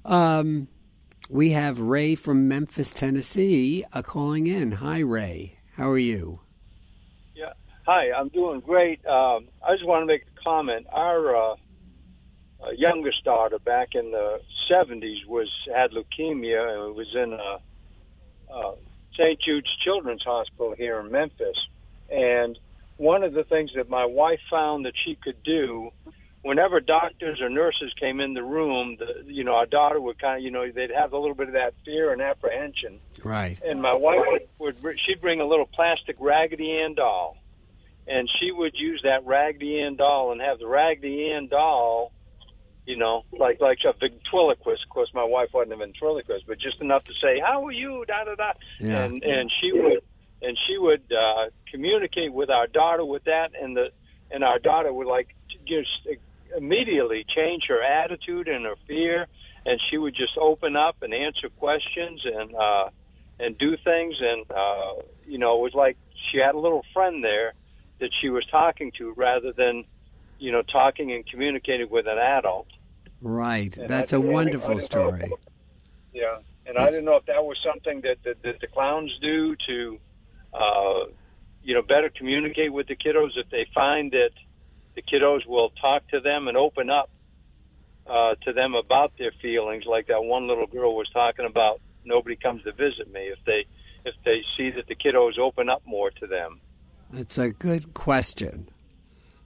Um, 0.05 0.67
we 1.29 1.51
have 1.51 1.79
Ray 1.79 2.15
from 2.15 2.47
Memphis, 2.47 2.91
Tennessee, 2.91 3.85
uh, 3.93 4.01
calling 4.01 4.47
in. 4.47 4.73
Hi, 4.73 4.99
Ray. 4.99 5.57
How 5.75 5.89
are 5.89 5.97
you? 5.97 6.41
Yeah. 7.35 7.53
Hi, 7.85 8.11
I'm 8.11 8.29
doing 8.29 8.59
great. 8.59 9.05
Um, 9.05 9.47
I 9.65 9.73
just 9.73 9.85
want 9.85 10.03
to 10.03 10.05
make 10.05 10.23
a 10.23 10.43
comment. 10.43 10.85
Our 10.91 11.35
uh, 11.35 11.55
uh, 12.61 12.71
youngest 12.77 13.23
daughter, 13.23 13.59
back 13.59 13.89
in 13.93 14.11
the 14.11 14.39
'70s, 14.71 15.25
was 15.27 15.49
had 15.73 15.91
leukemia 15.91 16.85
and 16.85 16.95
was 16.95 17.07
in 17.15 17.33
a, 17.33 18.53
uh, 18.53 18.75
St. 19.13 19.39
Jude's 19.41 19.69
Children's 19.83 20.23
Hospital 20.23 20.75
here 20.77 20.99
in 20.99 21.11
Memphis. 21.11 21.57
And 22.09 22.57
one 22.97 23.23
of 23.23 23.33
the 23.33 23.43
things 23.43 23.71
that 23.75 23.89
my 23.89 24.05
wife 24.05 24.39
found 24.49 24.85
that 24.85 24.93
she 25.05 25.15
could 25.15 25.41
do, 25.43 25.91
whenever 26.43 26.79
doctors 26.79 27.41
or 27.41 27.49
nurses 27.49 27.91
came 27.99 28.19
in 28.19 28.33
the 28.33 28.43
room, 28.43 28.97
the, 28.99 29.23
you 29.25 29.43
know, 29.43 29.53
our 29.53 29.65
daughter 29.65 29.99
would 29.99 30.19
kind 30.19 30.37
of, 30.37 30.43
you 30.43 30.51
know, 30.51 30.69
they'd 30.71 30.91
have 30.91 31.13
a 31.13 31.17
little 31.17 31.35
bit 31.35 31.47
of 31.47 31.53
that 31.53 31.73
fear 31.83 32.11
and 32.11 32.21
apprehension. 32.21 32.99
Right. 33.23 33.57
And 33.65 33.81
my 33.81 33.93
wife 33.93 34.41
would, 34.59 34.83
would 34.83 34.99
she'd 35.05 35.21
bring 35.21 35.41
a 35.41 35.45
little 35.45 35.65
plastic 35.65 36.15
Raggedy 36.19 36.79
Ann 36.79 36.95
doll 36.95 37.37
and 38.07 38.29
she 38.39 38.51
would 38.51 38.73
use 38.75 39.01
that 39.03 39.25
Raggedy 39.25 39.79
Ann 39.79 39.95
doll 39.95 40.31
and 40.31 40.41
have 40.41 40.59
the 40.59 40.67
Raggedy 40.67 41.31
Ann 41.31 41.47
doll, 41.47 42.11
you 42.85 42.97
know, 42.97 43.23
like 43.31 43.61
like 43.61 43.79
a 43.85 43.93
ventriloquist. 43.93 44.83
Of 44.83 44.89
course, 44.89 45.09
my 45.13 45.23
wife 45.23 45.49
wasn't 45.53 45.73
a 45.73 45.77
ventriloquist, 45.77 46.45
but 46.47 46.59
just 46.59 46.81
enough 46.81 47.05
to 47.05 47.13
say, 47.21 47.39
"How 47.39 47.65
are 47.65 47.71
you?" 47.71 48.03
Da 48.07 48.25
da 48.25 48.35
da. 48.35 48.53
Yeah. 48.79 49.03
And 49.03 49.23
and 49.23 49.51
she 49.61 49.71
would 49.71 50.01
and 50.41 50.57
she 50.67 50.77
would 50.77 51.03
uh, 51.11 51.49
communicate 51.71 52.33
with 52.33 52.49
our 52.49 52.67
daughter 52.67 53.05
with 53.05 53.23
that, 53.25 53.51
and 53.59 53.75
the 53.75 53.91
and 54.31 54.43
our 54.43 54.59
daughter 54.59 54.91
would 54.91 55.07
like 55.07 55.35
just 55.65 55.89
immediately 56.57 57.25
change 57.35 57.63
her 57.67 57.81
attitude 57.81 58.47
and 58.47 58.65
her 58.65 58.75
fear, 58.87 59.27
and 59.65 59.79
she 59.89 59.97
would 59.97 60.15
just 60.15 60.37
open 60.37 60.75
up 60.75 60.97
and 61.01 61.13
answer 61.13 61.49
questions 61.49 62.21
and 62.25 62.55
uh, 62.55 62.89
and 63.39 63.57
do 63.57 63.75
things, 63.83 64.15
and 64.21 64.49
uh, 64.51 65.01
you 65.25 65.37
know, 65.37 65.57
it 65.57 65.61
was 65.61 65.73
like 65.73 65.97
she 66.31 66.37
had 66.37 66.55
a 66.55 66.59
little 66.59 66.83
friend 66.93 67.23
there 67.23 67.53
that 67.99 68.09
she 68.21 68.29
was 68.29 68.45
talking 68.51 68.91
to 68.97 69.13
rather 69.13 69.51
than, 69.53 69.85
you 70.39 70.51
know, 70.51 70.61
talking 70.61 71.11
and 71.11 71.25
communicating 71.27 71.89
with 71.89 72.05
an 72.07 72.17
adult. 72.17 72.67
Right. 73.21 73.75
And 73.77 73.87
That's 73.87 74.13
a 74.13 74.19
wonderful 74.19 74.75
know- 74.75 74.79
story. 74.79 75.31
Yeah, 76.13 76.37
and 76.67 76.77
I 76.77 76.91
didn't 76.91 77.05
know 77.05 77.15
if 77.15 77.25
that 77.25 77.43
was 77.43 77.57
something 77.65 78.01
that, 78.01 78.17
that, 78.23 78.43
that 78.43 78.59
the 78.61 78.67
clowns 78.67 79.11
do 79.19 79.55
to, 79.67 79.99
uh, 80.53 81.05
you 81.63 81.73
know, 81.73 81.81
better 81.81 82.11
communicate 82.15 82.71
with 82.71 82.87
the 82.87 82.95
kiddos. 82.95 83.31
If 83.35 83.49
they 83.49 83.65
find 83.73 84.11
that 84.11 84.29
the 84.95 85.01
kiddos 85.01 85.45
will 85.47 85.69
talk 85.81 86.07
to 86.09 86.19
them 86.19 86.47
and 86.47 86.57
open 86.57 86.89
up 86.89 87.09
uh, 88.07 88.35
to 88.43 88.53
them 88.53 88.75
about 88.75 89.13
their 89.17 89.31
feelings, 89.41 89.85
like 89.85 90.07
that 90.07 90.23
one 90.23 90.47
little 90.47 90.67
girl 90.67 90.95
was 90.95 91.09
talking 91.13 91.45
about. 91.45 91.79
Nobody 92.05 92.35
comes 92.35 92.63
to 92.63 92.71
visit 92.71 93.11
me. 93.11 93.21
If 93.27 93.39
they 93.45 93.65
if 94.05 94.15
they 94.25 94.41
see 94.57 94.71
that 94.71 94.87
the 94.87 94.95
kiddos 94.95 95.39
open 95.39 95.69
up 95.69 95.81
more 95.85 96.11
to 96.11 96.27
them. 96.27 96.59
It's 97.13 97.37
a 97.37 97.51
good 97.51 97.93
question. 97.93 98.69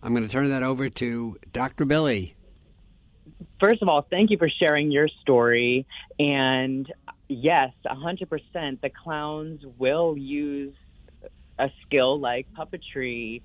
I'm 0.02 0.14
going 0.14 0.26
to 0.26 0.32
turn 0.32 0.50
that 0.50 0.64
over 0.64 0.90
to 0.90 1.38
Dr. 1.54 1.86
Billy. 1.86 2.36
First 3.60 3.82
of 3.82 3.90
all, 3.90 4.06
thank 4.10 4.32
you 4.32 4.38
for 4.38 4.50
sharing 4.50 4.92
your 4.92 5.08
story. 5.22 5.86
And 6.18 6.92
yes, 7.28 7.72
100%, 7.86 8.82
the 8.82 8.90
clowns 8.90 9.62
will 9.78 10.18
use 10.18 10.74
a 11.60 11.70
skill 11.86 12.20
like 12.20 12.48
puppetry 12.54 13.42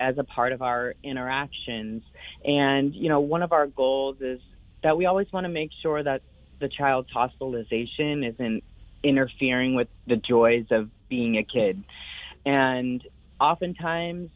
as 0.00 0.18
a 0.18 0.24
part 0.24 0.52
of 0.52 0.62
our 0.62 0.94
interactions. 1.02 2.02
And, 2.44 2.94
you 2.94 3.08
know, 3.08 3.20
one 3.20 3.42
of 3.42 3.52
our 3.52 3.66
goals 3.66 4.16
is 4.20 4.40
that 4.82 4.96
we 4.96 5.06
always 5.06 5.26
want 5.32 5.44
to 5.44 5.48
make 5.48 5.70
sure 5.82 6.02
that 6.02 6.22
the 6.60 6.68
child's 6.68 7.10
hospitalization 7.12 8.24
isn't 8.24 8.62
interfering 9.02 9.74
with 9.74 9.88
the 10.06 10.16
joys 10.16 10.66
of 10.70 10.88
being 11.08 11.36
a 11.36 11.44
kid. 11.44 11.82
And 12.44 13.02
oftentimes 13.40 14.30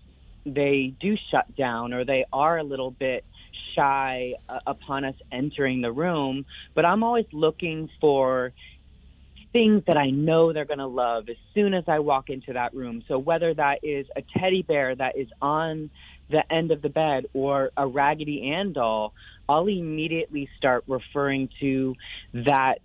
they 0.44 0.94
do 1.00 1.16
shut 1.30 1.54
down 1.56 1.92
or 1.92 2.04
they 2.04 2.24
are 2.32 2.58
a 2.58 2.64
little 2.64 2.90
bit 2.90 3.24
shy 3.76 4.34
uh, 4.48 4.58
upon 4.66 5.04
us 5.04 5.14
entering 5.32 5.80
the 5.80 5.92
room, 5.92 6.44
but 6.74 6.84
I'm 6.84 7.02
always 7.02 7.26
looking 7.32 7.88
for 8.00 8.52
things 9.52 9.82
that 9.86 9.96
I 9.96 10.10
know 10.10 10.52
they're 10.52 10.64
going 10.64 10.78
to 10.78 10.86
love 10.86 11.28
as 11.28 11.36
soon 11.54 11.74
as 11.74 11.84
I 11.88 11.98
walk 11.98 12.30
into 12.30 12.52
that 12.52 12.74
room. 12.74 13.02
So 13.08 13.18
whether 13.18 13.52
that 13.54 13.80
is 13.82 14.06
a 14.16 14.22
teddy 14.38 14.62
bear 14.62 14.94
that 14.94 15.18
is 15.18 15.28
on 15.42 15.90
the 16.30 16.42
end 16.52 16.70
of 16.70 16.82
the 16.82 16.88
bed 16.88 17.26
or 17.34 17.70
a 17.76 17.86
Raggedy 17.86 18.52
Ann 18.52 18.72
doll, 18.72 19.12
I'll 19.48 19.66
immediately 19.66 20.48
start 20.56 20.84
referring 20.86 21.48
to 21.60 21.96
that 22.32 22.76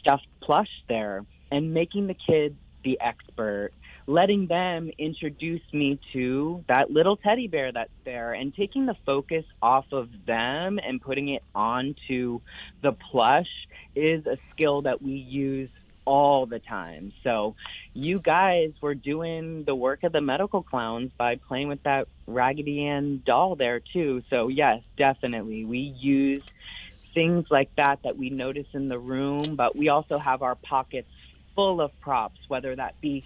stuffed 0.00 0.26
plush 0.40 0.70
there 0.88 1.24
and 1.50 1.74
making 1.74 2.06
the 2.06 2.14
kids 2.14 2.56
the 2.82 2.98
expert, 3.00 3.70
letting 4.06 4.46
them 4.46 4.90
introduce 4.98 5.62
me 5.72 6.00
to 6.12 6.64
that 6.68 6.90
little 6.90 7.16
teddy 7.16 7.46
bear 7.46 7.70
that's 7.70 7.90
there 8.04 8.32
and 8.32 8.54
taking 8.54 8.86
the 8.86 8.96
focus 9.06 9.44
off 9.60 9.84
of 9.92 10.08
them 10.26 10.80
and 10.84 11.00
putting 11.00 11.28
it 11.28 11.42
onto 11.54 12.40
the 12.82 12.92
plush 12.92 13.46
is 13.94 14.26
a 14.26 14.38
skill 14.50 14.82
that 14.82 15.02
we 15.02 15.12
use 15.12 15.68
all 16.04 16.46
the 16.46 16.58
time. 16.58 17.12
So 17.22 17.54
you 17.94 18.20
guys 18.20 18.72
were 18.80 18.94
doing 18.94 19.64
the 19.64 19.74
work 19.74 20.02
of 20.04 20.12
the 20.12 20.20
medical 20.20 20.62
clowns 20.62 21.10
by 21.16 21.36
playing 21.36 21.68
with 21.68 21.82
that 21.84 22.08
Raggedy 22.26 22.86
Ann 22.86 23.22
doll 23.24 23.56
there 23.56 23.80
too. 23.92 24.22
So 24.30 24.48
yes, 24.48 24.80
definitely. 24.96 25.64
We 25.64 25.78
use 25.78 26.42
things 27.14 27.46
like 27.50 27.70
that 27.76 28.00
that 28.04 28.16
we 28.16 28.30
notice 28.30 28.66
in 28.72 28.88
the 28.88 28.98
room, 28.98 29.56
but 29.56 29.76
we 29.76 29.88
also 29.88 30.18
have 30.18 30.42
our 30.42 30.54
pockets 30.54 31.08
full 31.54 31.80
of 31.80 31.90
props, 32.00 32.38
whether 32.48 32.74
that 32.74 33.00
be 33.00 33.24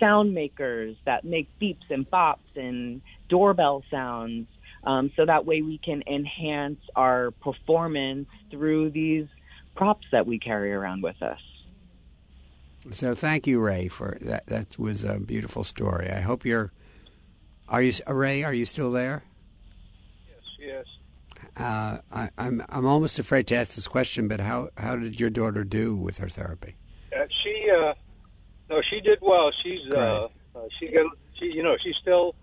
sound 0.00 0.34
makers 0.34 0.96
that 1.04 1.24
make 1.24 1.48
beeps 1.60 1.90
and 1.90 2.08
bops 2.10 2.56
and 2.56 3.02
doorbell 3.28 3.82
sounds. 3.90 4.46
Um, 4.84 5.12
so 5.16 5.26
that 5.26 5.44
way 5.44 5.60
we 5.62 5.78
can 5.78 6.02
enhance 6.06 6.80
our 6.94 7.32
performance 7.42 8.28
through 8.50 8.90
these 8.90 9.26
props 9.74 10.06
that 10.12 10.26
we 10.26 10.38
carry 10.38 10.72
around 10.72 11.02
with 11.02 11.20
us. 11.22 11.40
So 12.90 13.14
thank 13.14 13.46
you, 13.46 13.60
Ray, 13.60 13.88
for 13.88 14.16
that. 14.22 14.46
That 14.46 14.78
was 14.78 15.04
a 15.04 15.18
beautiful 15.18 15.64
story. 15.64 16.10
I 16.10 16.20
hope 16.20 16.44
you're. 16.44 16.72
Are 17.68 17.82
you 17.82 17.92
Ray? 18.06 18.44
Are 18.44 18.54
you 18.54 18.64
still 18.64 18.90
there? 18.92 19.24
Yes, 20.28 20.42
yes. 20.58 20.86
Uh, 21.56 21.98
I, 22.10 22.30
I'm 22.38 22.62
I'm 22.68 22.86
almost 22.86 23.18
afraid 23.18 23.46
to 23.48 23.56
ask 23.56 23.74
this 23.74 23.86
question, 23.88 24.26
but 24.28 24.40
how 24.40 24.70
how 24.78 24.96
did 24.96 25.20
your 25.20 25.30
daughter 25.30 25.64
do 25.64 25.94
with 25.96 26.18
her 26.18 26.28
therapy? 26.28 26.76
Uh, 27.14 27.24
she, 27.42 27.66
uh, 27.70 27.94
no, 28.70 28.80
she 28.90 29.00
did 29.00 29.18
well. 29.22 29.50
She's, 29.62 29.92
uh, 29.94 30.28
uh, 30.54 30.60
she 30.78 30.88
got, 30.88 31.06
she, 31.38 31.46
you 31.46 31.62
know, 31.62 31.74
she's 31.82 31.96
still, 32.02 32.34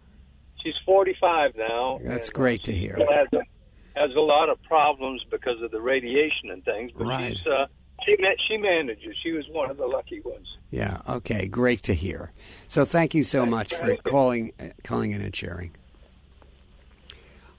she's 0.64 0.74
45 0.86 1.56
now. 1.56 2.00
That's 2.04 2.30
uh, 2.30 2.34
great 2.34 2.64
to 2.64 2.72
hear. 2.74 2.98
Has 2.98 3.28
a, 3.34 4.00
has 4.00 4.10
a 4.16 4.20
lot 4.20 4.50
of 4.50 4.62
problems 4.64 5.24
because 5.30 5.62
of 5.62 5.70
the 5.72 5.80
radiation 5.80 6.50
and 6.50 6.64
things, 6.66 6.92
but 6.98 7.06
Right. 7.06 7.38
she's, 7.38 7.46
uh, 7.48 7.68
she 8.06 8.16
ma- 8.20 8.36
she 8.48 8.58
manages. 8.58 9.16
She 9.22 9.32
was 9.32 9.46
one 9.50 9.70
of 9.70 9.78
the 9.78 9.86
lucky 9.88 10.22
ones. 10.22 10.48
Yeah. 10.72 11.02
Okay. 11.08 11.48
Great 11.48 11.84
to 11.84 11.94
hear. 11.94 12.32
So 12.68 12.86
thank 12.86 13.14
you 13.14 13.24
so 13.24 13.42
Thanks, 13.42 13.52
much 13.52 13.74
for 13.76 13.96
calling 14.10 14.54
uh, 14.60 14.68
calling 14.84 15.12
in 15.12 15.22
and 15.22 15.36
sharing. 15.36 15.72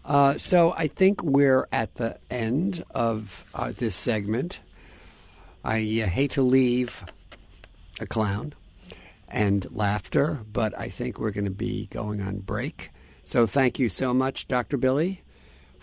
Uh, 0.04 0.38
so 0.38 0.72
I 0.76 0.86
think 0.86 1.22
we're 1.22 1.66
at 1.72 1.96
the 1.96 2.18
end 2.30 2.84
of 2.92 3.44
uh, 3.54 3.72
this 3.76 3.96
segment. 3.96 4.60
I 5.64 5.78
uh, 5.78 6.06
hate 6.06 6.30
to 6.32 6.42
leave 6.42 7.04
a 7.98 8.06
clown 8.06 8.54
and 9.28 9.66
laughter, 9.74 10.40
but 10.52 10.78
I 10.78 10.88
think 10.88 11.18
we're 11.18 11.32
going 11.32 11.46
to 11.46 11.50
be 11.50 11.86
going 11.86 12.20
on 12.20 12.38
break. 12.38 12.90
So 13.24 13.46
thank 13.46 13.80
you 13.80 13.88
so 13.88 14.14
much, 14.14 14.46
Dr. 14.46 14.76
Billy, 14.76 15.22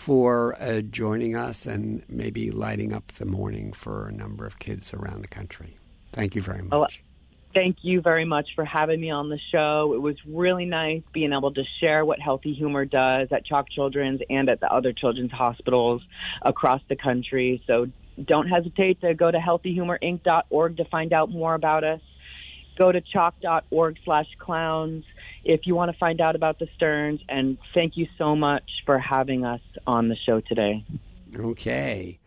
for 0.04 0.62
uh, 0.62 0.82
joining 0.82 1.34
us 1.34 1.66
and 1.66 2.04
maybe 2.10 2.52
lighting 2.52 2.92
up 2.92 3.08
the 3.14 3.26
morning 3.26 3.72
for 3.72 4.10
a 4.10 4.12
number 4.12 4.46
of 4.46 4.60
kids 4.60 4.94
around 4.94 5.22
the 5.22 5.28
country. 5.30 5.78
Thank 6.12 6.36
you 6.36 6.42
very 6.42 6.62
much. 6.62 7.00
Oh, 7.02 7.14
Thank 7.54 7.78
you 7.84 8.02
very 8.02 8.26
much 8.26 8.50
for 8.54 8.66
having 8.66 9.00
me 9.00 9.12
on 9.12 9.30
the 9.30 9.40
show. 9.52 9.94
It 9.94 10.02
was 10.02 10.18
really 10.28 10.66
nice 10.66 11.04
being 11.14 11.32
able 11.32 11.54
to 11.54 11.64
share 11.80 12.04
what 12.04 12.20
Healthy 12.20 12.54
Humor 12.56 12.84
does 12.84 13.30
at 13.32 13.46
CHOC 13.46 13.70
Children's 13.70 14.20
and 14.30 14.50
at 14.50 14.60
the 14.60 14.74
other 14.74 14.92
children's 14.92 15.32
hospitals 15.32 16.02
across 16.42 16.82
the 16.90 16.98
country. 16.98 17.64
So 17.66 17.88
don't 18.26 18.48
hesitate 18.48 19.00
to 19.02 19.14
go 19.14 19.32
to 19.32 19.38
healthyhumorinc.org 19.38 20.78
to 20.78 20.86
find 20.86 21.14
out 21.14 21.30
more 21.30 21.54
about 21.54 21.86
us. 21.86 22.02
Go 22.78 22.92
to 22.92 23.00
choc.org 23.00 23.98
slash 24.04 24.28
clowns 24.38 25.06
if 25.44 25.62
you 25.66 25.76
want 25.76 25.92
to 25.92 25.98
find 25.98 26.22
out 26.22 26.36
about 26.36 26.60
the 26.60 26.68
Sterns. 26.76 27.22
And 27.30 27.58
thank 27.74 27.98
you 27.98 28.08
so 28.18 28.36
much 28.36 28.64
for 28.86 29.00
having 29.00 29.46
us 29.46 29.62
on 29.86 30.10
the 30.10 30.16
show 30.16 30.42
today. 30.42 30.86
Okay. 31.36 32.20